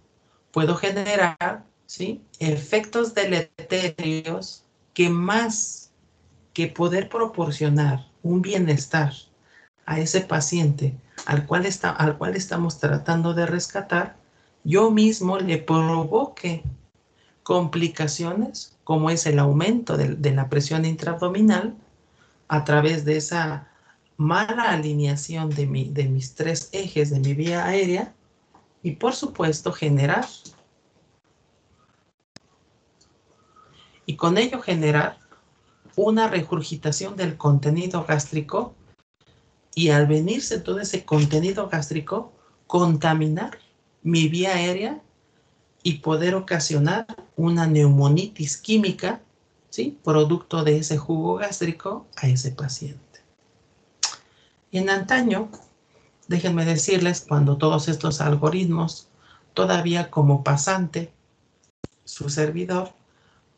puedo 0.53 0.77
generar, 0.77 1.65
¿sí? 1.87 2.23
Efectos 2.39 3.15
deleterios 3.15 4.65
que 4.95 5.09
más 5.09 5.91
que 6.53 6.69
poder 6.69 7.09
proporcionar 7.09 8.07
un 8.23 8.43
bienestar 8.43 9.13
a 9.85 10.01
ese 10.01 10.21
paciente 10.21 10.97
al 11.27 11.47
cual, 11.47 11.67
está, 11.67 11.91
al 11.91 12.19
cual 12.19 12.37
estamos 12.37 12.79
tratando 12.79 13.35
de 13.35 13.47
rescatar, 13.47 14.17
yo 14.65 14.91
mismo 14.91 15.39
le 15.39 15.59
provoque 15.59 16.65
complicaciones 17.47 18.77
como 18.83 19.09
es 19.09 19.25
el 19.25 19.39
aumento 19.39 19.97
de, 19.97 20.33
la 20.33 20.49
presión 20.49 20.85
intraabdominal 20.85 21.77
a 22.49 22.65
través 22.65 23.05
de 23.05 23.19
esa 23.19 23.69
mala 24.17 24.73
alineación 24.73 25.51
de, 25.51 25.65
de 25.93 26.09
mis 26.09 26.35
tres 26.35 26.71
ejes 26.73 27.11
de 27.11 27.21
mi 27.21 27.35
vía 27.35 27.65
aérea 27.65 28.13
y 28.83 28.97
por 28.97 29.15
supuesto 29.15 29.73
generar 29.73 30.27
y 34.07 34.17
con 34.17 34.39
ello 34.39 34.61
generar 34.61 35.21
una 35.95 36.27
regurgitación 36.27 37.15
del 37.15 37.37
contenido 37.37 38.05
gástrico 38.05 38.75
y 39.73 39.91
al 39.91 40.09
venirse 40.09 40.59
todo 40.59 40.81
ese 40.81 41.05
contenido 41.05 41.69
gástrico, 41.69 42.33
contaminar 42.67 43.61
mi 44.03 44.27
vía 44.27 44.57
aérea 44.57 45.01
y 45.87 45.99
poder 45.99 46.35
ocasionar 46.35 47.07
una 47.37 47.69
neumonitis 47.69 48.57
química, 48.57 49.21
¿sí? 49.71 49.97
Producto 50.03 50.65
de 50.65 50.79
ese 50.79 50.99
jugo 50.99 51.37
gástrico 51.37 52.09
a 52.17 52.27
ese 52.27 52.51
paciente. 52.51 53.21
En 54.73 54.91
antaño, 54.91 55.49
déjenme 56.27 56.65
decirles, 56.65 57.25
cuando 57.29 57.57
todos 57.57 57.87
estos 57.87 58.21
algoritmos, 58.21 59.07
todavía 59.55 60.11
como 60.11 60.43
pasante, 60.43 61.13
su 62.03 62.31
servidor, 62.31 62.93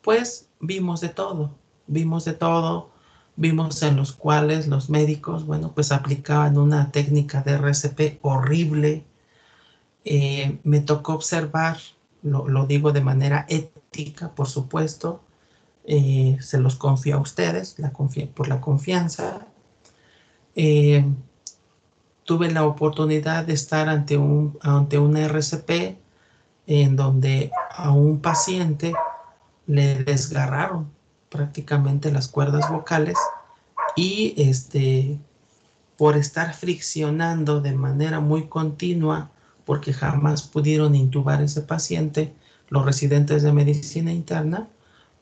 pues 0.02 0.50
vimos 0.60 1.00
de 1.00 1.08
todo, 1.08 1.54
vimos 1.86 2.26
de 2.26 2.34
todo, 2.34 2.90
vimos 3.36 3.82
en 3.82 3.96
los 3.96 4.12
cuales 4.12 4.68
los 4.68 4.90
médicos, 4.90 5.46
bueno, 5.46 5.72
pues 5.74 5.92
aplicaban 5.92 6.58
una 6.58 6.92
técnica 6.92 7.40
de 7.40 7.52
RCP 7.52 8.18
horrible. 8.20 9.06
Eh, 10.04 10.58
me 10.62 10.80
tocó 10.80 11.14
observar 11.14 11.78
lo, 12.22 12.66
digo 12.66 12.92
de 12.92 13.00
manera 13.00 13.46
ética, 13.48 14.34
por 14.34 14.48
supuesto, 14.48 15.22
eh, 15.84 16.36
se 16.40 16.58
los 16.58 16.76
confío 16.76 17.16
a 17.16 17.20
ustedes 17.20 17.78
la 17.78 17.92
por 17.92 18.48
la 18.48 18.60
confianza. 18.60 19.46
Eh, 20.54 21.04
tuve 22.24 22.50
la 22.50 22.66
oportunidad 22.66 23.44
de 23.44 23.54
estar 23.54 23.88
ante 23.88 24.18
un, 24.18 24.58
ante 24.60 24.96
RCP 24.96 25.98
en 26.66 26.96
donde 26.96 27.50
a 27.70 27.90
un 27.90 28.20
paciente 28.20 28.92
le 29.66 30.04
desgarraron 30.04 30.90
prácticamente 31.30 32.12
las 32.12 32.28
cuerdas 32.28 32.70
vocales 32.70 33.16
y 33.96 34.34
este 34.36 35.18
por 35.96 36.16
estar 36.16 36.54
friccionando 36.54 37.60
de 37.60 37.72
manera 37.72 38.20
muy 38.20 38.46
continua 38.46 39.30
porque 39.68 39.92
jamás 39.92 40.44
pudieron 40.44 40.94
intubar 40.94 41.42
ese 41.42 41.60
paciente, 41.60 42.32
los 42.70 42.86
residentes 42.86 43.42
de 43.42 43.52
medicina 43.52 44.10
interna, 44.10 44.66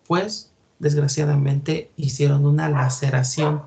pues 0.07 0.53
desgraciadamente 0.79 1.91
hicieron 1.97 2.47
una 2.47 2.69
laceración 2.69 3.65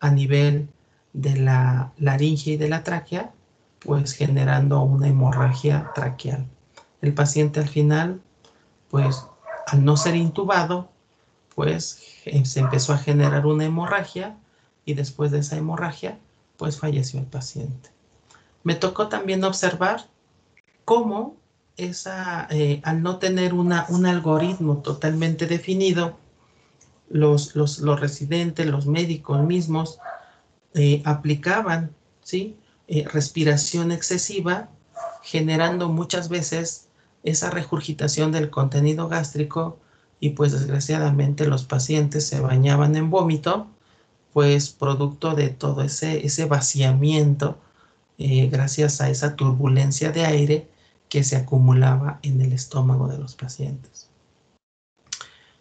a 0.00 0.10
nivel 0.10 0.68
de 1.12 1.36
la 1.36 1.92
laringe 1.96 2.50
y 2.50 2.56
de 2.56 2.68
la 2.68 2.82
tráquea, 2.82 3.30
pues 3.78 4.14
generando 4.14 4.82
una 4.82 5.06
hemorragia 5.06 5.92
traqueal. 5.94 6.44
El 7.02 7.14
paciente 7.14 7.60
al 7.60 7.68
final, 7.68 8.20
pues 8.90 9.28
al 9.68 9.84
no 9.84 9.96
ser 9.96 10.16
intubado, 10.16 10.90
pues 11.54 12.02
eh, 12.24 12.44
se 12.46 12.58
empezó 12.58 12.94
a 12.94 12.98
generar 12.98 13.46
una 13.46 13.64
hemorragia 13.64 14.36
y 14.84 14.94
después 14.94 15.30
de 15.30 15.38
esa 15.38 15.56
hemorragia, 15.56 16.18
pues 16.56 16.80
falleció 16.80 17.20
el 17.20 17.26
paciente. 17.26 17.90
Me 18.64 18.74
tocó 18.74 19.06
también 19.06 19.44
observar 19.44 20.15
cómo 20.86 21.36
esa, 21.76 22.46
eh, 22.48 22.80
al 22.84 23.02
no 23.02 23.18
tener 23.18 23.52
una, 23.52 23.84
un 23.90 24.06
algoritmo 24.06 24.78
totalmente 24.78 25.46
definido, 25.46 26.16
los, 27.10 27.54
los, 27.54 28.00
residentes, 28.00 28.66
los 28.66 28.86
médicos 28.86 29.44
mismos, 29.44 29.98
eh, 30.74 31.02
aplicaban 31.04 31.90
¿sí? 32.22 32.56
Eh, 32.88 33.04
respiración 33.12 33.92
excesiva, 33.92 34.70
generando 35.22 35.88
muchas 35.88 36.28
veces 36.28 36.88
esa 37.24 37.50
regurgitación 37.50 38.30
del 38.30 38.48
contenido 38.48 39.08
gástrico 39.08 39.78
y 40.20 40.30
pues 40.30 40.52
desgraciadamente 40.52 41.46
los 41.46 41.64
pacientes 41.64 42.28
se 42.28 42.40
bañaban 42.40 42.94
en 42.94 43.10
vómito, 43.10 43.66
pues 44.32 44.70
producto 44.70 45.34
de 45.34 45.48
todo 45.48 45.82
ese, 45.82 46.24
ese 46.24 46.44
vaciamiento, 46.44 47.58
gracias 48.18 49.00
a 49.00 49.10
esa 49.10 49.34
turbulencia 49.36 50.10
de 50.12 50.24
aire 50.24 50.68
que 51.08 51.24
se 51.24 51.36
acumulaba 51.36 52.18
en 52.22 52.40
el 52.40 52.52
estómago 52.52 53.08
de 53.08 53.18
los 53.18 53.34
pacientes. 53.34 54.08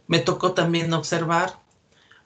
Me 0.07 0.19
tocó 0.19 0.53
también 0.53 0.93
observar 0.93 1.59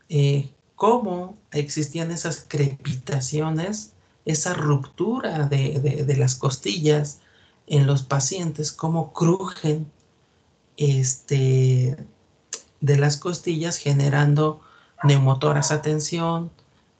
eh, 0.09 0.49
cómo 0.75 1.37
existían 1.51 2.11
esas 2.11 2.45
crepitaciones, 2.47 3.93
esa 4.25 4.53
ruptura 4.53 5.47
de, 5.47 6.15
las 6.17 6.35
costillas 6.35 7.19
en 7.67 7.87
los 7.87 8.03
pacientes, 8.03 8.71
cómo 8.71 9.13
crujen 9.13 9.91
este, 10.77 11.97
de 12.81 12.97
las 12.97 13.17
costillas 13.17 13.77
generando 13.77 14.61
neumotórax 15.03 15.71
atención, 15.71 16.51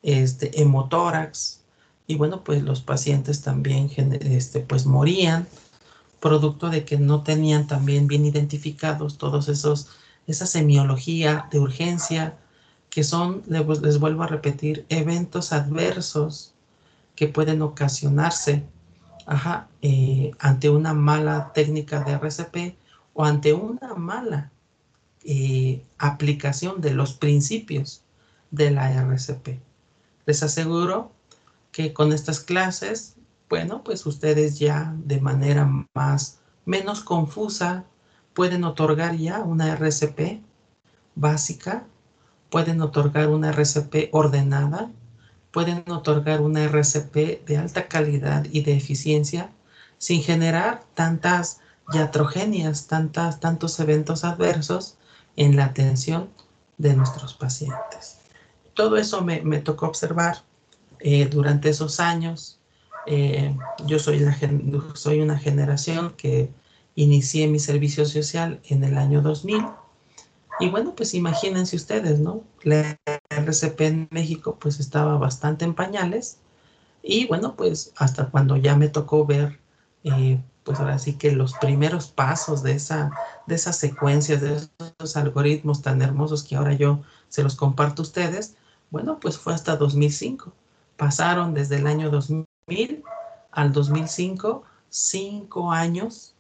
este, 0.02 0.62
hemotórax, 0.62 1.60
y 2.08 2.16
bueno, 2.16 2.44
pues 2.44 2.64
los 2.64 2.82
pacientes 2.82 3.42
también 3.42 3.92
este, 4.22 4.62
pues 4.62 4.88
morían 4.88 5.48
producto 6.20 6.70
de 6.70 6.86
que 6.86 6.98
no 6.98 7.24
tenían 7.24 7.68
también 7.68 8.08
bien 8.08 8.26
identificados 8.26 9.18
todos 9.18 9.50
esos, 9.50 9.90
esa 10.28 10.46
semiología 10.46 11.48
de 11.52 11.60
urgencia, 11.60 12.38
que 12.90 13.04
son, 13.04 13.44
les, 13.48 14.00
vuelvo 14.00 14.24
a 14.24 14.28
repetir, 14.28 14.86
eventos 14.90 15.54
adversos 15.54 16.54
que 17.16 17.28
pueden 17.28 17.62
ocasionarse 17.62 18.64
eh, 19.82 20.32
ante 20.40 20.70
una 20.70 20.94
mala 20.94 21.52
técnica 21.54 22.04
de 22.04 22.14
RCP 22.14 22.78
o 23.14 23.26
ante 23.26 23.54
una 23.54 23.94
mala 23.94 24.52
eh, 25.24 25.84
aplicación 25.98 26.82
de 26.82 26.92
los 26.92 27.14
principios 27.14 28.02
de 28.52 28.72
la 28.72 28.92
RCP. 28.92 29.60
Les 30.26 30.42
aseguro 30.42 31.12
que 31.72 31.94
con 31.94 32.14
estas 32.14 32.40
clases 32.40 33.16
bueno, 33.50 33.84
pues 33.84 34.06
ustedes 34.06 34.60
ya 34.60 34.94
de 34.98 35.20
manera 35.20 35.68
más, 35.94 36.40
menos 36.66 37.02
confusa, 37.02 37.84
pueden 38.34 38.64
otorgar 38.64 39.16
ya 39.18 39.40
una 39.40 39.74
RCP 39.74 40.42
básica, 41.16 41.86
pueden 42.50 42.82
otorgar 42.82 43.28
una 43.30 43.50
RCP 43.50 44.10
ordenada, 44.12 44.92
pueden 45.52 45.84
otorgar 45.90 46.42
una 46.42 46.64
RCP 46.64 47.46
de 47.46 47.58
alta 47.58 47.88
calidad 47.88 48.46
y 48.52 48.62
de 48.62 48.78
eficiencia 48.78 49.50
sin 49.98 50.22
generar 50.22 50.84
tantas 50.94 51.60
iatrogenias, 51.92 52.88
tantas, 52.88 53.40
tantos 53.40 53.80
eventos 53.80 54.24
adversos 54.24 54.96
en 55.36 55.56
la 55.56 55.66
atención 55.66 56.30
de 56.78 56.96
nuestros 56.96 57.34
pacientes. 57.34 58.18
Todo 58.74 58.98
eso 58.98 59.22
me, 59.22 59.40
tocó 59.60 59.88
observar 59.88 60.44
eh, 61.00 61.28
durante 61.28 61.70
esos 61.70 62.00
años. 62.00 62.59
Eh, 63.06 63.56
yo 63.86 64.00
soy, 64.00 64.26
soy 64.94 65.22
una 65.22 65.38
generación 65.38 66.14
que 66.18 66.52
inicié 66.96 67.48
mi 67.48 67.60
servicio 67.60 68.06
social 68.06 68.60
en 68.70 68.84
el 68.84 68.98
año 68.98 69.22
2000. 69.22 69.66
Y 70.60 70.70
bueno, 70.70 70.94
pues 70.96 71.14
imagínense 71.14 71.76
ustedes, 71.76 72.20
¿no? 72.20 72.44
La 72.64 72.98
RCP 73.30 73.82
en 73.82 74.08
México 74.12 74.58
pues 74.60 74.80
estaba 74.80 75.18
bastante 75.18 75.66
en 75.66 75.74
pañales. 75.74 76.40
Y 77.02 77.28
bueno, 77.28 77.56
pues 77.56 77.94
hasta 77.96 78.30
cuando 78.30 78.58
ya 78.58 78.76
me 78.76 78.90
tocó 78.90 79.26
ver 79.26 79.60
eh, 80.04 80.40
pues 80.64 80.80
ahora 80.80 81.00
sí 81.00 81.14
que 81.14 81.32
los 81.32 81.54
primeros 81.54 82.08
pasos 82.08 82.62
de, 82.64 82.74
esa, 82.74 83.12
de 83.48 83.56
esas 83.56 83.78
secuencias, 83.78 84.42
de 84.42 84.56
esos 84.56 85.18
algoritmos 85.18 85.82
tan 85.82 86.02
hermosos 86.02 86.44
que 86.44 86.56
ahora 86.56 86.74
yo 86.74 87.02
se 87.28 87.44
los 87.44 87.56
comparto 87.56 88.02
a 88.02 88.06
ustedes, 88.06 88.56
bueno, 88.92 89.20
pues 89.20 89.38
fue 89.38 89.54
hasta 89.54 89.78
2005. 89.78 90.54
Pasaron 90.98 91.54
desde 91.54 91.78
el 91.78 91.88
año 91.88 92.10
2000 92.10 92.49
al 93.52 93.72
2005, 93.74 94.64
cinco 94.90 95.72
años 95.72 96.34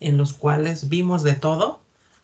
en 0.00 0.16
los 0.16 0.32
cuales 0.32 0.88
vimos 0.88 1.22
de 1.22 1.34
todo, 1.34 1.80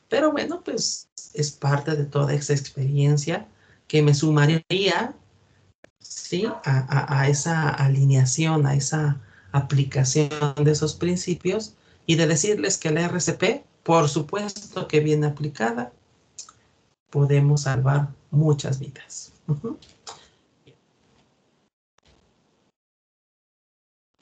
pero 0.09 0.33
bueno, 0.33 0.63
pues 0.65 1.09
es 1.33 1.51
parte 1.51 1.97
de 1.97 2.05
toda 2.05 2.35
esa 2.35 2.53
experiencia 2.53 3.49
que 3.89 4.03
me 4.03 4.15
sumaría, 4.15 5.15
¿sí? 5.99 6.47
A, 6.65 7.21
a 7.21 7.29
esa 7.29 7.69
alineación, 7.69 8.67
a 8.67 8.75
esa 8.75 9.21
aplicación 9.53 10.31
de 10.63 10.71
esos 10.71 10.95
principios 10.95 11.75
y 12.07 12.17
de 12.17 12.27
decirles 12.27 12.79
que 12.79 12.91
la 12.91 13.03
RCP, 13.03 13.65
por 13.83 14.09
supuesto 14.09 14.89
que 14.89 15.01
bien 15.01 15.25
aplicada, 15.25 15.93
podemos 17.11 17.63
salvar 17.63 18.09
muchas 18.31 18.79
vidas. 18.81 19.33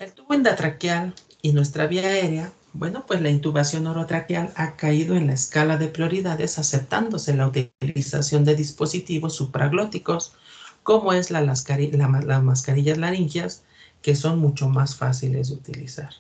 El 0.03 0.15
tubo 0.15 0.35
endotraqueal 0.35 1.15
y 1.43 1.53
nuestra 1.53 1.87
vía 1.87 2.03
aérea, 2.03 2.53
bueno, 2.73 3.07
pues 3.07 3.21
la 3.21 3.31
intubación 3.31 3.87
orotraqueal 3.87 4.53
ha 4.57 4.75
caído 4.75 5.15
en 5.15 5.29
la 5.29 5.35
escala 5.35 5.77
de 5.77 5.87
prioridades 5.87 6.59
aceptándose 6.59 7.37
la 7.37 7.47
utilización 7.47 8.45
de 8.45 8.57
dispositivos 8.57 9.37
supraglóticos, 9.37 10.35
como 10.83 11.13
es 11.13 11.31
la, 11.31 11.41
las 11.41 12.43
mascarillas 12.43 12.99
laringias, 12.99 13.63
que 14.03 14.17
son 14.17 14.41
mucho 14.41 14.69
más 14.69 14.97
fáciles 14.97 15.51
de 15.51 15.55
utilizar. 15.55 16.11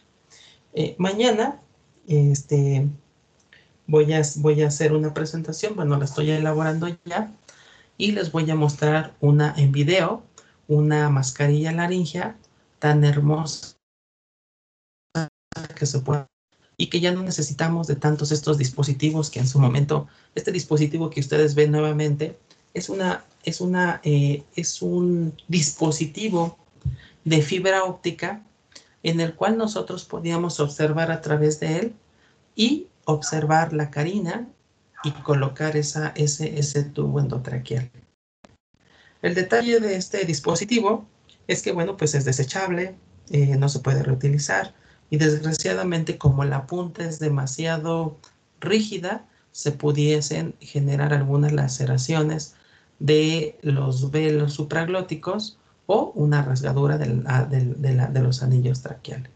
Eh, 0.75 0.95
mañana 0.99 1.61
este, 2.07 2.87
voy, 3.89 4.13
a, 4.13 4.23
voy 4.37 4.63
a 4.63 4.69
hacer 4.69 4.93
una 4.93 5.13
presentación, 5.13 5.75
bueno, 5.75 5.97
la 5.97 6.05
estoy 6.05 6.31
elaborando 6.31 6.87
ya, 7.05 7.33
y 7.99 8.13
les 8.13 8.31
voy 8.31 8.49
a 8.49 8.55
mostrar 8.55 9.17
una 9.19 9.53
en 9.57 9.73
video, 9.73 10.23
una 10.69 11.11
mascarilla 11.11 11.73
laringia 11.73 12.37
tan 12.79 13.05
hermosa 13.05 13.72
que 15.75 15.87
se 15.87 16.01
puede 16.01 16.27
y 16.77 16.87
que 16.89 17.01
ya 17.01 17.13
no 17.13 17.23
necesitamos 17.23 17.87
de 17.87 17.97
tantos 17.97 18.33
estos 18.33 18.59
dispositivos 18.59 19.31
que 19.31 19.39
en 19.39 19.47
su 19.47 19.61
momento, 19.61 20.09
este 20.35 20.53
dispositivo 20.53 21.11
que 21.11 21.21
ustedes 21.21 21.55
ven 21.55 21.71
nuevamente, 21.71 22.39
es, 22.75 22.89
una, 22.89 23.25
es, 23.45 23.61
una, 23.61 24.01
eh, 24.03 24.43
es 24.57 24.83
un 24.83 25.35
dispositivo 25.49 26.59
de 27.25 27.43
fibra 27.43 27.85
óptica 27.85 28.43
en 29.03 29.21
el 29.21 29.35
cual 29.35 29.59
nosotros 29.59 30.05
podíamos 30.05 30.61
observar 30.61 31.11
a 31.13 31.21
través 31.21 31.61
de 31.61 31.79
él 31.79 31.95
y 32.57 32.89
observar 33.05 33.73
la 33.73 33.91
carina 33.91 34.49
y 35.05 35.11
colocar 35.11 35.77
esa, 35.77 36.09
ese, 36.17 36.59
ese 36.59 36.85
tubo 36.85 37.21
endotraqueal. 37.21 37.91
El 39.21 39.35
detalle 39.35 39.81
de 39.81 39.97
este 39.97 40.25
dispositivo 40.25 41.07
es 41.47 41.63
que, 41.63 41.73
bueno, 41.73 41.97
pues 41.97 42.15
es 42.15 42.25
desechable, 42.25 42.97
eh, 43.31 43.57
no 43.57 43.69
se 43.69 43.81
puede 43.81 44.03
reutilizar 44.03 44.75
y 45.13 45.19
desgraciadamente 45.19 46.17
como 46.17 46.43
la 46.43 46.67
punta 46.67 47.05
es 47.05 47.19
demasiado 47.19 48.17
rígida, 48.61 49.27
se 49.51 49.71
pudiesen 49.71 50.55
generar 50.59 51.13
algunas 51.13 51.53
laceraciones 51.53 52.55
de 52.99 53.59
los 53.61 54.11
velos 54.11 54.55
supraglóticos 54.55 55.59
o 55.85 56.13
una 56.15 56.41
rasgadura 56.41 56.99
ah, 57.27 57.45
de, 57.45 58.23
los 58.23 58.43
anillos 58.43 58.81
traqueales. 58.81 59.31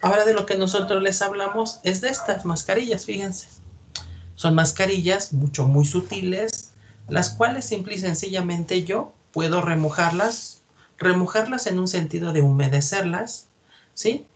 Ahora 0.00 0.24
de 0.24 0.32
lo 0.32 0.46
que 0.46 0.56
nosotros 0.56 1.02
les 1.02 1.20
hablamos 1.20 1.78
es 1.82 2.00
de 2.00 2.08
estas 2.08 2.46
mascarillas, 2.46 3.04
fíjense. 3.04 3.48
Son 4.34 4.54
mascarillas 4.54 5.34
mucho, 5.34 5.68
muy 5.68 5.84
sutiles, 5.84 6.72
las 7.10 7.28
cuales 7.28 7.66
simple 7.66 7.96
y 7.96 7.98
sencillamente 7.98 8.84
yo 8.84 9.12
puedo 9.30 9.60
remojarlas, 9.60 10.62
remojarlas 10.96 11.66
en 11.66 11.80
un 11.80 11.86
sentido 11.86 12.32
de 12.32 12.40
humedecerlas, 12.40 13.48
¿sí? 13.92 14.26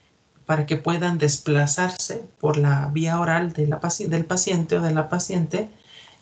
Para 0.50 0.66
que 0.66 0.76
puedan 0.76 1.16
desplazarse 1.18 2.24
por 2.40 2.56
la 2.56 2.88
vía 2.88 3.20
oral 3.20 3.52
del 3.52 4.24
paciente 4.26 4.78
o 4.78 4.80
de 4.82 4.92
la 4.92 5.08
paciente. 5.08 5.70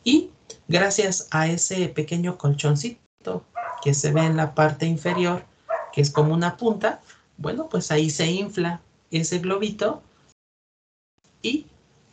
Y 0.04 0.28
gracias 0.68 1.28
a 1.30 1.46
ese 1.46 1.88
pequeño 1.88 2.36
colchoncito 2.36 3.46
que 3.82 3.94
se 3.94 4.12
ve 4.12 4.26
en 4.26 4.36
la 4.36 4.54
parte 4.54 4.84
inferior, 4.84 5.46
que 5.94 6.02
es 6.02 6.10
como 6.10 6.34
una 6.34 6.58
punta, 6.58 7.00
bueno, 7.38 7.70
pues 7.70 7.90
ahí 7.90 8.10
se 8.10 8.30
infla 8.30 8.82
ese 9.10 9.38
globito 9.38 10.02
y 11.40 11.64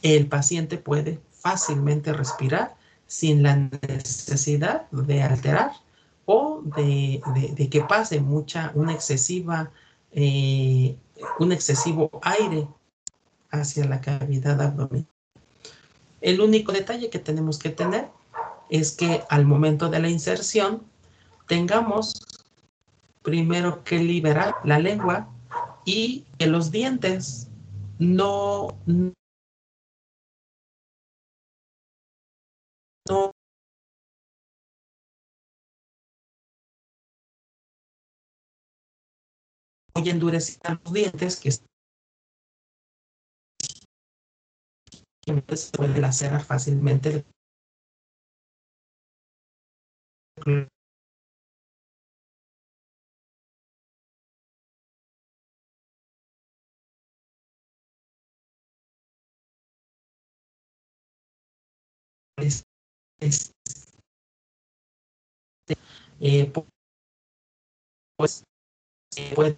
el 0.01 0.27
paciente 0.27 0.77
puede 0.77 1.19
fácilmente 1.33 2.13
respirar 2.13 2.77
sin 3.07 3.43
la 3.43 3.57
necesidad 3.57 4.89
de 4.89 5.21
alterar 5.21 5.73
o 6.23 6.61
de, 6.63 7.21
que 7.69 7.81
pase 7.81 8.21
mucha, 8.21 8.71
una 8.73 8.93
excesiva, 8.93 9.69
eh, 10.13 10.95
un 11.39 11.51
excesivo 11.51 12.09
aire 12.21 12.67
hacia 13.51 13.85
la 13.85 14.01
cavidad 14.01 14.61
abdominal. 14.61 15.07
El 16.21 16.41
único 16.41 16.71
detalle 16.71 17.09
que 17.09 17.19
tenemos 17.19 17.59
que 17.59 17.69
tener 17.69 18.09
es 18.69 18.91
que 18.91 19.23
al 19.29 19.45
momento 19.45 19.89
de 19.89 19.99
la 19.99 20.09
inserción 20.09 20.83
tengamos 21.47 22.13
primero 23.21 23.83
que 23.83 23.99
liberar 23.99 24.55
la 24.63 24.79
lengua 24.79 25.29
y 25.85 26.25
que 26.37 26.47
los 26.47 26.71
dientes 26.71 27.49
no, 27.99 28.69
no 33.07 33.34
a 39.95 39.99
endurecer 40.01 40.59
los 40.83 40.93
dientes 40.93 41.39
que 41.39 41.51
se 41.51 41.61
puede 45.75 45.99
lacerar 45.99 46.43
fácilmente. 46.43 47.25
Eh, 66.19 66.51
pues 68.17 68.43
puede 69.35 69.57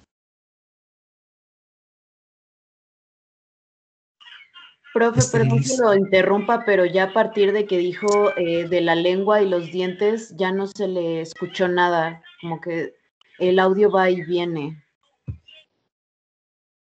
Profe, 4.98 5.22
perdón 5.32 5.62
que 5.62 5.78
lo 5.78 5.94
interrumpa, 5.94 6.66
pero 6.66 6.84
ya 6.84 7.04
a 7.04 7.14
partir 7.14 7.52
de 7.52 7.68
que 7.68 7.78
dijo 7.78 8.36
eh, 8.36 8.68
de 8.68 8.82
la 8.82 8.96
lengua 8.96 9.44
y 9.44 9.48
los 9.48 9.72
dientes, 9.72 10.36
ya 10.36 10.52
no 10.52 10.66
se 10.66 10.88
le 10.88 11.22
escuchó 11.22 11.68
nada, 11.68 12.24
como 12.42 12.60
que 12.60 12.96
el 13.38 13.60
audio 13.60 13.92
va 13.92 14.10
y 14.10 14.24
viene. 14.24 14.84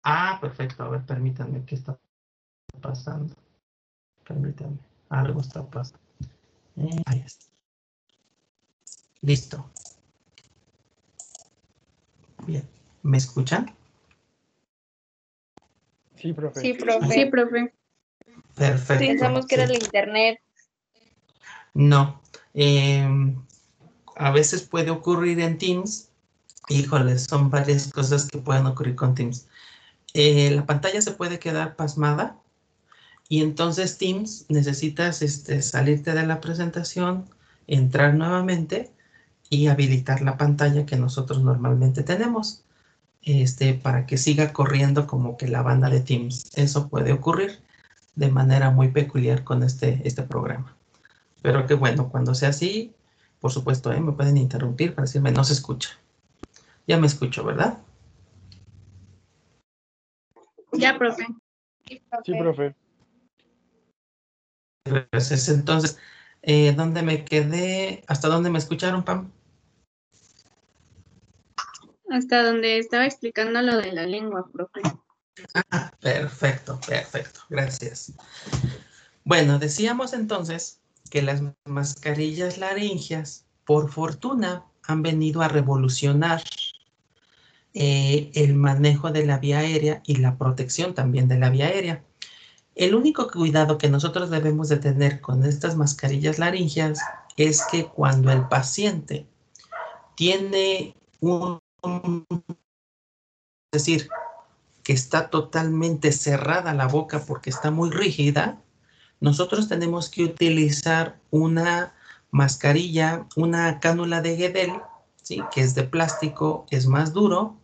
Ah, 0.03 0.37
perfecto. 0.39 0.83
A 0.83 0.87
ver, 0.87 1.05
permítanme, 1.05 1.65
¿qué 1.65 1.75
está 1.75 1.99
pasando? 2.79 3.35
Permítanme. 4.25 4.77
Algo 5.09 5.41
está 5.41 5.69
pasando. 5.69 5.99
Eh, 6.77 7.03
ahí 7.07 7.23
está. 7.25 7.45
Listo. 9.19 9.69
Bien. 12.45 12.63
¿Me 13.03 13.17
escuchan? 13.17 13.75
Sí, 16.15 16.31
profe. 16.31 16.61
Sí, 16.61 16.73
profe. 16.73 17.07
Sí, 17.13 17.25
profe. 17.25 17.76
Perfecto. 18.57 19.05
Pensamos 19.05 19.45
que 19.45 19.55
era 19.55 19.65
el 19.65 19.73
internet. 19.73 20.39
No. 21.73 22.21
Em, 22.53 23.35
a 24.15 24.31
veces 24.31 24.63
puede 24.63 24.89
ocurrir 24.89 25.39
en 25.39 25.57
Teams. 25.57 26.09
Híjole, 26.69 27.19
son 27.19 27.49
varias 27.49 27.91
cosas 27.93 28.25
que 28.25 28.39
pueden 28.39 28.65
ocurrir 28.65 28.95
con 28.95 29.13
Teams. 29.13 29.47
Eh, 30.13 30.51
la 30.51 30.65
pantalla 30.65 31.01
se 31.01 31.11
puede 31.11 31.37
quedar 31.37 31.75
pasmada 31.75 32.35
y 33.29 33.41
entonces 33.43 33.97
Teams 33.97 34.45
necesitas 34.49 35.21
este, 35.21 35.61
salirte 35.61 36.13
de 36.13 36.25
la 36.25 36.41
presentación, 36.41 37.25
entrar 37.67 38.15
nuevamente 38.15 38.89
y 39.49 39.67
habilitar 39.67 40.21
la 40.21 40.37
pantalla 40.37 40.85
que 40.85 40.95
nosotros 40.95 41.43
normalmente 41.43 42.03
tenemos 42.03 42.63
este, 43.21 43.73
para 43.75 44.05
que 44.05 44.17
siga 44.17 44.53
corriendo 44.53 45.05
como 45.05 45.37
que 45.37 45.47
la 45.47 45.61
banda 45.61 45.89
de 45.89 45.99
Teams. 45.99 46.49
Eso 46.55 46.89
puede 46.89 47.11
ocurrir 47.11 47.59
de 48.17 48.29
manera 48.29 48.71
muy 48.71 48.89
peculiar 48.89 49.43
con 49.43 49.61
este, 49.61 50.01
este 50.03 50.23
programa. 50.23 50.75
Pero 51.43 51.67
que 51.67 51.75
bueno, 51.75 52.09
cuando 52.09 52.33
sea 52.33 52.49
así, 52.49 52.93
por 53.39 53.51
supuesto, 53.51 53.93
¿eh? 53.93 54.01
me 54.01 54.11
pueden 54.11 54.37
interrumpir 54.37 54.95
para 54.95 55.05
decirme 55.05 55.31
no 55.31 55.43
se 55.43 55.53
escucha. 55.53 55.91
Ya 56.87 56.97
me 56.97 57.05
escucho, 57.05 57.43
¿verdad? 57.43 57.77
Ya, 60.73 60.97
profe. 60.97 61.27
Sí, 61.85 62.33
profe. 62.39 62.75
Gracias. 64.85 65.49
Entonces, 65.49 65.99
eh, 66.41 66.73
¿dónde 66.73 67.03
me 67.03 67.23
quedé? 67.23 68.03
¿Hasta 68.07 68.29
dónde 68.29 68.49
me 68.49 68.57
escucharon, 68.57 69.03
Pam? 69.03 69.31
Hasta 72.09 72.41
donde 72.41 72.79
estaba 72.79 73.05
explicando 73.05 73.61
lo 73.61 73.77
de 73.77 73.91
la 73.91 74.07
lengua, 74.07 74.49
profe. 74.51 74.81
Ah, 75.71 75.91
perfecto, 76.01 76.79
perfecto. 76.87 77.41
Gracias. 77.49 78.13
Bueno, 79.23 79.59
decíamos 79.59 80.13
entonces 80.13 80.81
que 81.09 81.21
las 81.21 81.41
mascarillas 81.65 82.57
laringias, 82.57 83.45
por 83.65 83.91
fortuna, 83.91 84.65
han 84.83 85.01
venido 85.01 85.41
a 85.41 85.47
revolucionar 85.49 86.43
eh, 87.73 88.31
el 88.33 88.55
manejo 88.55 89.11
de 89.11 89.25
la 89.25 89.37
vía 89.37 89.59
aérea 89.59 90.01
y 90.05 90.15
la 90.15 90.37
protección 90.37 90.93
también 90.93 91.27
de 91.27 91.37
la 91.37 91.49
vía 91.49 91.67
aérea. 91.67 92.03
El 92.75 92.95
único 92.95 93.27
cuidado 93.29 93.77
que 93.77 93.89
nosotros 93.89 94.29
debemos 94.29 94.69
de 94.69 94.77
tener 94.77 95.19
con 95.19 95.43
estas 95.45 95.75
mascarillas 95.75 96.39
laringias 96.39 96.99
es 97.35 97.63
que 97.71 97.85
cuando 97.85 98.31
el 98.31 98.47
paciente 98.47 99.27
tiene 100.15 100.95
un, 101.19 101.59
es 103.71 103.83
decir, 103.83 104.09
que 104.87 104.93
está 104.93 105.29
totalmente 105.29 106.13
cerrada 106.13 106.73
la 106.73 106.87
boca 106.87 107.19
porque 107.19 107.49
está 107.49 107.71
muy 107.71 107.89
rígida, 107.89 108.61
nosotros 109.19 109.67
tenemos 109.67 110.07
que 110.07 110.23
utilizar 110.23 111.19
una 111.29 111.93
mascarilla, 112.31 113.27
una 113.35 113.81
cánula 113.81 114.21
de 114.21 114.37
Guedel, 114.37 114.71
¿sí? 115.21 115.43
que 115.51 115.59
es 115.59 115.75
de 115.75 115.83
plástico, 115.83 116.65
es 116.69 116.87
más 116.87 117.11
duro, 117.11 117.57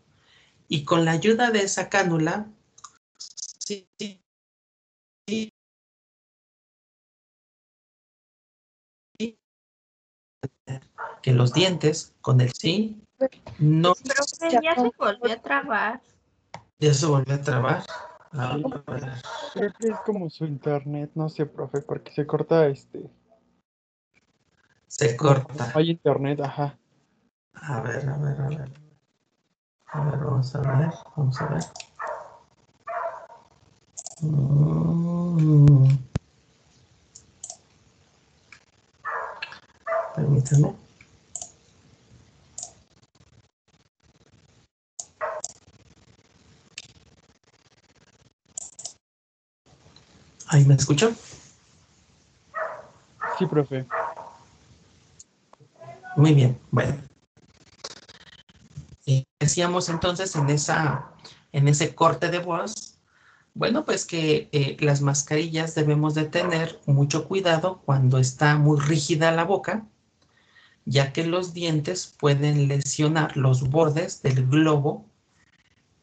y 0.67 0.83
con 0.83 1.05
la 1.05 1.11
ayuda 1.11 1.49
de 1.49 1.61
esa 1.61 1.87
cánula, 1.87 2.45
sí, 3.17 3.87
sí, 5.25 5.53
que 11.21 11.31
los 11.31 11.53
dientes 11.53 12.13
con 12.19 12.41
el 12.41 12.51
sí 12.51 13.01
no 13.59 13.93
Pero 13.95 14.61
ya 14.61 14.75
se 14.75 14.91
volvió 14.97 15.31
a 15.31 15.41
trabar. 15.41 16.01
Ya 16.79 16.93
se 16.93 17.05
volvió 17.05 17.35
a 17.35 17.41
trabar. 17.41 17.83
Ah, 18.31 18.57
Creo 19.53 19.71
que 19.73 19.89
es 19.89 19.99
como 20.05 20.29
su 20.29 20.45
internet, 20.45 21.11
no 21.15 21.29
sé, 21.29 21.45
profe, 21.45 21.81
porque 21.81 22.11
se 22.11 22.25
corta 22.25 22.65
este. 22.67 23.09
se 24.87 25.15
corta. 25.15 25.71
Hay 25.75 25.91
internet, 25.91 26.39
ajá. 26.41 26.77
A 27.53 27.81
ver, 27.81 28.09
a 28.09 28.17
ver, 28.17 28.41
a 28.41 28.47
ver. 28.49 28.71
A 29.85 30.05
ver, 30.05 30.19
vamos 30.19 30.55
a 30.55 30.59
ver, 30.59 30.91
vamos 31.15 31.41
a 31.41 31.47
ver. 31.47 31.63
Mm. 34.21 35.87
Permítame. 40.15 40.82
¿Ahí 50.53 50.65
me 50.65 50.75
escuchan? 50.75 51.17
Sí, 53.39 53.47
profe. 53.47 53.87
Muy 56.15 56.35
bien, 56.35 56.59
bueno. 56.69 56.95
Eh, 59.07 59.25
decíamos 59.39 59.89
entonces 59.89 60.35
en, 60.35 60.51
esa, 60.51 61.09
en 61.51 61.67
ese 61.67 61.95
corte 61.95 62.29
de 62.29 62.37
voz, 62.37 62.99
bueno, 63.55 63.83
pues 63.83 64.05
que 64.05 64.49
eh, 64.51 64.77
las 64.79 65.01
mascarillas 65.01 65.73
debemos 65.73 66.13
de 66.13 66.25
tener 66.25 66.79
mucho 66.85 67.27
cuidado 67.27 67.81
cuando 67.83 68.19
está 68.19 68.55
muy 68.55 68.79
rígida 68.79 69.31
la 69.31 69.45
boca, 69.45 69.87
ya 70.85 71.13
que 71.13 71.25
los 71.25 71.55
dientes 71.55 72.15
pueden 72.19 72.67
lesionar 72.67 73.37
los 73.37 73.69
bordes 73.71 74.21
del 74.21 74.47
globo 74.47 75.09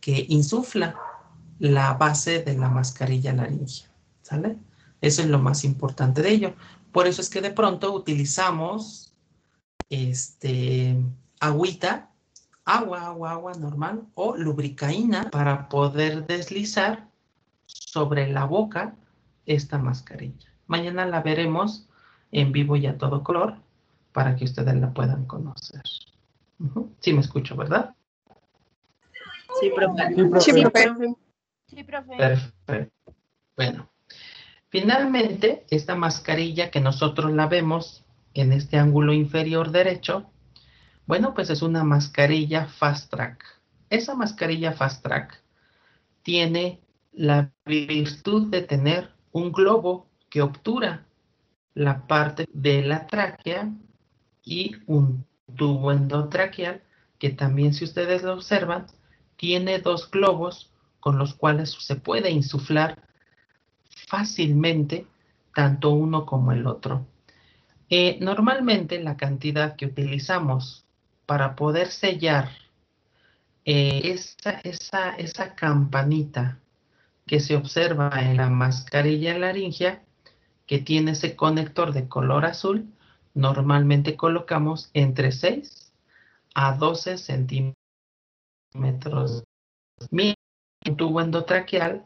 que 0.00 0.26
insufla 0.28 0.98
la 1.60 1.94
base 1.94 2.42
de 2.42 2.56
la 2.56 2.68
mascarilla 2.68 3.32
laringea, 3.32 3.89
¿sale? 4.30 4.56
Eso 5.00 5.22
es 5.22 5.28
lo 5.28 5.38
más 5.38 5.64
importante 5.64 6.22
de 6.22 6.30
ello. 6.30 6.54
Por 6.92 7.06
eso 7.06 7.20
es 7.20 7.28
que 7.28 7.40
de 7.40 7.50
pronto 7.50 7.92
utilizamos 7.92 9.12
este, 9.88 10.96
agüita, 11.40 12.10
agua, 12.64 13.06
agua, 13.06 13.32
agua 13.32 13.54
normal 13.54 14.06
o 14.14 14.36
lubricaína 14.36 15.30
para 15.30 15.68
poder 15.68 16.26
deslizar 16.26 17.08
sobre 17.66 18.30
la 18.30 18.44
boca 18.44 18.94
esta 19.46 19.78
mascarilla. 19.78 20.48
Mañana 20.68 21.06
la 21.06 21.22
veremos 21.22 21.88
en 22.30 22.52
vivo 22.52 22.76
y 22.76 22.86
a 22.86 22.96
todo 22.96 23.24
color 23.24 23.56
para 24.12 24.36
que 24.36 24.44
ustedes 24.44 24.76
la 24.76 24.92
puedan 24.92 25.24
conocer. 25.26 25.82
Ujú. 26.60 26.92
Sí 27.00 27.12
me 27.12 27.20
escucho, 27.20 27.56
¿verdad? 27.56 27.96
Sí, 29.60 29.70
profe. 29.74 30.14
Sí, 30.14 30.22
profe. 30.22 30.40
Sí, 30.40 30.52
profe. 30.70 31.14
Sí, 31.66 31.84
profe. 31.84 32.16
Perfecto. 32.16 33.14
Bueno, 33.56 33.90
finalmente, 34.70 35.66
esta 35.70 35.94
mascarilla 35.94 36.70
que 36.70 36.80
nosotros 36.80 37.32
la 37.32 37.46
vemos 37.46 38.04
en 38.34 38.52
este 38.52 38.78
ángulo 38.78 39.12
inferior 39.12 39.70
derecho, 39.70 40.30
bueno, 41.06 41.34
pues 41.34 41.50
es 41.50 41.62
una 41.62 41.84
mascarilla 41.84 42.66
Fast 42.66 43.10
Track. 43.10 43.44
Esa 43.90 44.14
mascarilla 44.14 44.72
Fast 44.72 45.02
Track 45.02 45.42
tiene 46.22 46.80
la 47.12 47.52
virtud 47.66 48.48
de 48.48 48.62
tener 48.62 49.10
un 49.32 49.52
globo 49.52 50.08
que 50.28 50.42
obtura 50.42 51.06
la 51.74 52.06
parte 52.06 52.46
de 52.52 52.82
la 52.82 53.06
tráquea 53.06 53.72
y 54.44 54.76
un 54.86 55.26
tubo 55.56 55.92
endotraqueal 55.92 56.82
que 57.18 57.30
también, 57.30 57.74
si 57.74 57.84
ustedes 57.84 58.22
lo 58.22 58.32
observan, 58.34 58.86
tiene 59.36 59.78
dos 59.78 60.10
globos 60.10 60.72
con 61.00 61.18
los 61.18 61.34
cuales 61.34 61.76
se 61.78 61.96
puede 61.96 62.30
insuflar 62.30 63.09
fácilmente 64.10 65.06
tanto 65.54 65.90
uno 65.90 66.26
como 66.26 66.50
el 66.50 66.66
otro. 66.66 67.06
Eh, 67.88 68.18
normalmente 68.20 69.00
la 69.00 69.16
cantidad 69.16 69.76
que 69.76 69.86
utilizamos 69.86 70.84
para 71.26 71.54
poder 71.54 71.88
sellar 71.88 72.48
eh, 73.64 74.00
esa, 74.04 74.60
esa, 74.64 75.14
esa 75.16 75.54
campanita 75.54 76.58
que 77.24 77.38
se 77.38 77.54
observa 77.54 78.10
en 78.20 78.36
la 78.36 78.50
mascarilla 78.50 79.38
laringea, 79.38 80.02
que 80.66 80.78
tiene 80.78 81.12
ese 81.12 81.36
conector 81.36 81.92
de 81.92 82.08
color 82.08 82.44
azul, 82.44 82.92
normalmente 83.34 84.16
colocamos 84.16 84.90
entre 84.92 85.30
6 85.30 85.92
a 86.54 86.76
12 86.76 87.16
centímetros. 87.16 87.76
Mi 90.10 90.34
tubo 90.96 91.20
endotraqueal, 91.20 92.04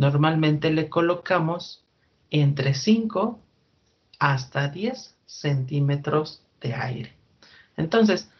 normalmente 0.00 0.70
le 0.70 0.88
colocamos 0.88 1.84
entre 2.30 2.72
5 2.72 3.38
hasta 4.18 4.68
10 4.68 5.14
centímetros 5.26 6.42
de 6.62 6.74
aire. 6.74 7.14
Entonces, 7.76 8.30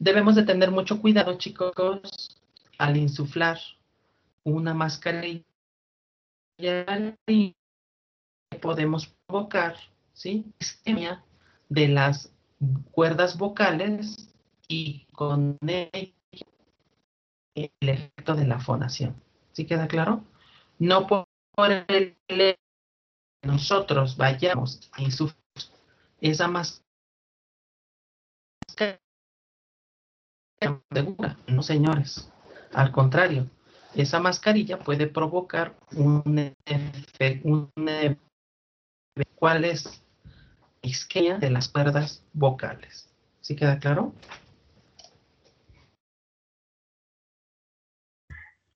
debemos 0.00 0.34
de 0.34 0.42
tener 0.42 0.72
mucho 0.72 1.00
cuidado, 1.00 1.38
chicos, 1.38 2.36
al 2.78 2.96
insuflar 2.96 3.60
una 4.42 4.74
mascarilla 4.74 5.44
podemos 8.60 9.14
provocar, 9.28 9.76
¿sí? 10.14 10.52
Isquemia 10.58 11.22
de 11.68 11.86
las 11.86 12.32
cuerdas 12.90 13.38
vocales 13.38 14.34
y 14.66 15.06
con 15.12 15.58
el 15.62 16.12
efecto 17.54 18.34
de 18.34 18.46
la 18.48 18.58
fonación. 18.58 19.14
¿Sí 19.52 19.64
queda 19.64 19.86
claro? 19.86 20.24
No 20.78 21.06
por 21.06 21.26
el 21.88 22.16
nosotros 23.42 24.16
vayamos 24.16 24.80
a 24.92 25.02
insuflar 25.02 25.38
esa 26.20 26.48
máscara 26.48 26.88
no 31.46 31.62
señores. 31.62 32.30
Al 32.72 32.92
contrario, 32.92 33.48
esa 33.94 34.20
mascarilla 34.20 34.78
puede 34.78 35.06
provocar 35.06 35.74
un 35.92 36.54
efecto, 36.66 37.70
¿cuál 39.36 39.64
es? 39.64 40.02
Isquemia 40.82 41.38
de 41.38 41.50
las 41.50 41.68
cuerdas 41.68 42.22
vocales. 42.32 43.08
¿Sí 43.40 43.56
queda 43.56 43.78
claro? 43.78 44.12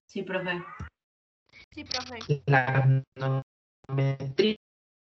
Sí, 0.06 0.22
profe. 0.22 0.62
La 2.46 3.02
metría 3.88 4.56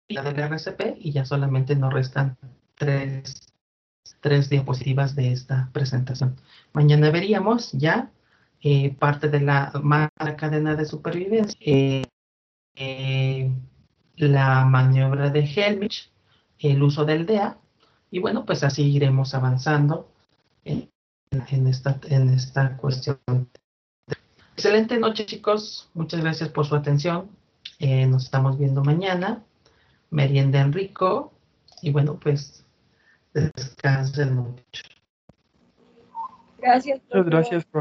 del 0.07 0.39
RCP 0.39 0.97
y 0.99 1.11
ya 1.11 1.25
solamente 1.25 1.75
nos 1.75 1.93
restan 1.93 2.37
tres, 2.75 3.53
tres 4.21 4.49
diapositivas 4.49 5.15
de 5.15 5.31
esta 5.31 5.69
presentación. 5.73 6.35
Mañana 6.73 7.09
veríamos 7.11 7.71
ya 7.73 8.11
eh, 8.61 8.93
parte 8.95 9.29
de 9.29 9.41
la, 9.41 9.71
la, 10.19 10.35
cadena 10.35 10.75
de 10.75 10.85
supervivencia, 10.85 11.57
eh, 11.61 12.03
eh, 12.75 13.51
la 14.17 14.65
maniobra 14.65 15.29
de 15.29 15.41
Helmich, 15.41 16.11
el 16.59 16.83
uso 16.83 17.05
del 17.05 17.25
DEA, 17.25 17.57
y 18.11 18.19
bueno, 18.19 18.45
pues 18.45 18.63
así 18.63 18.83
iremos 18.91 19.33
avanzando 19.33 20.11
en, 20.65 20.89
en, 21.31 21.67
esta, 21.67 21.99
en 22.09 22.29
esta 22.29 22.75
cuestión. 22.77 23.19
Excelente 24.59 24.99
noche, 24.99 25.25
chicos. 25.25 25.89
Muchas 25.93 26.19
gracias 26.19 26.49
por 26.49 26.65
su 26.65 26.75
atención. 26.75 27.29
nos 27.79 28.25
estamos 28.25 28.59
viendo 28.59 28.83
mañana. 28.83 29.41
Merienda 30.09 30.59
rico. 30.73 31.31
Y 31.81 31.91
bueno, 31.91 32.19
pues 32.19 32.65
descansen 33.33 34.35
mucho. 34.35 34.83
Gracias. 36.57 36.99
Muchas 37.07 37.25
gracias, 37.25 37.63
profe. 37.67 37.77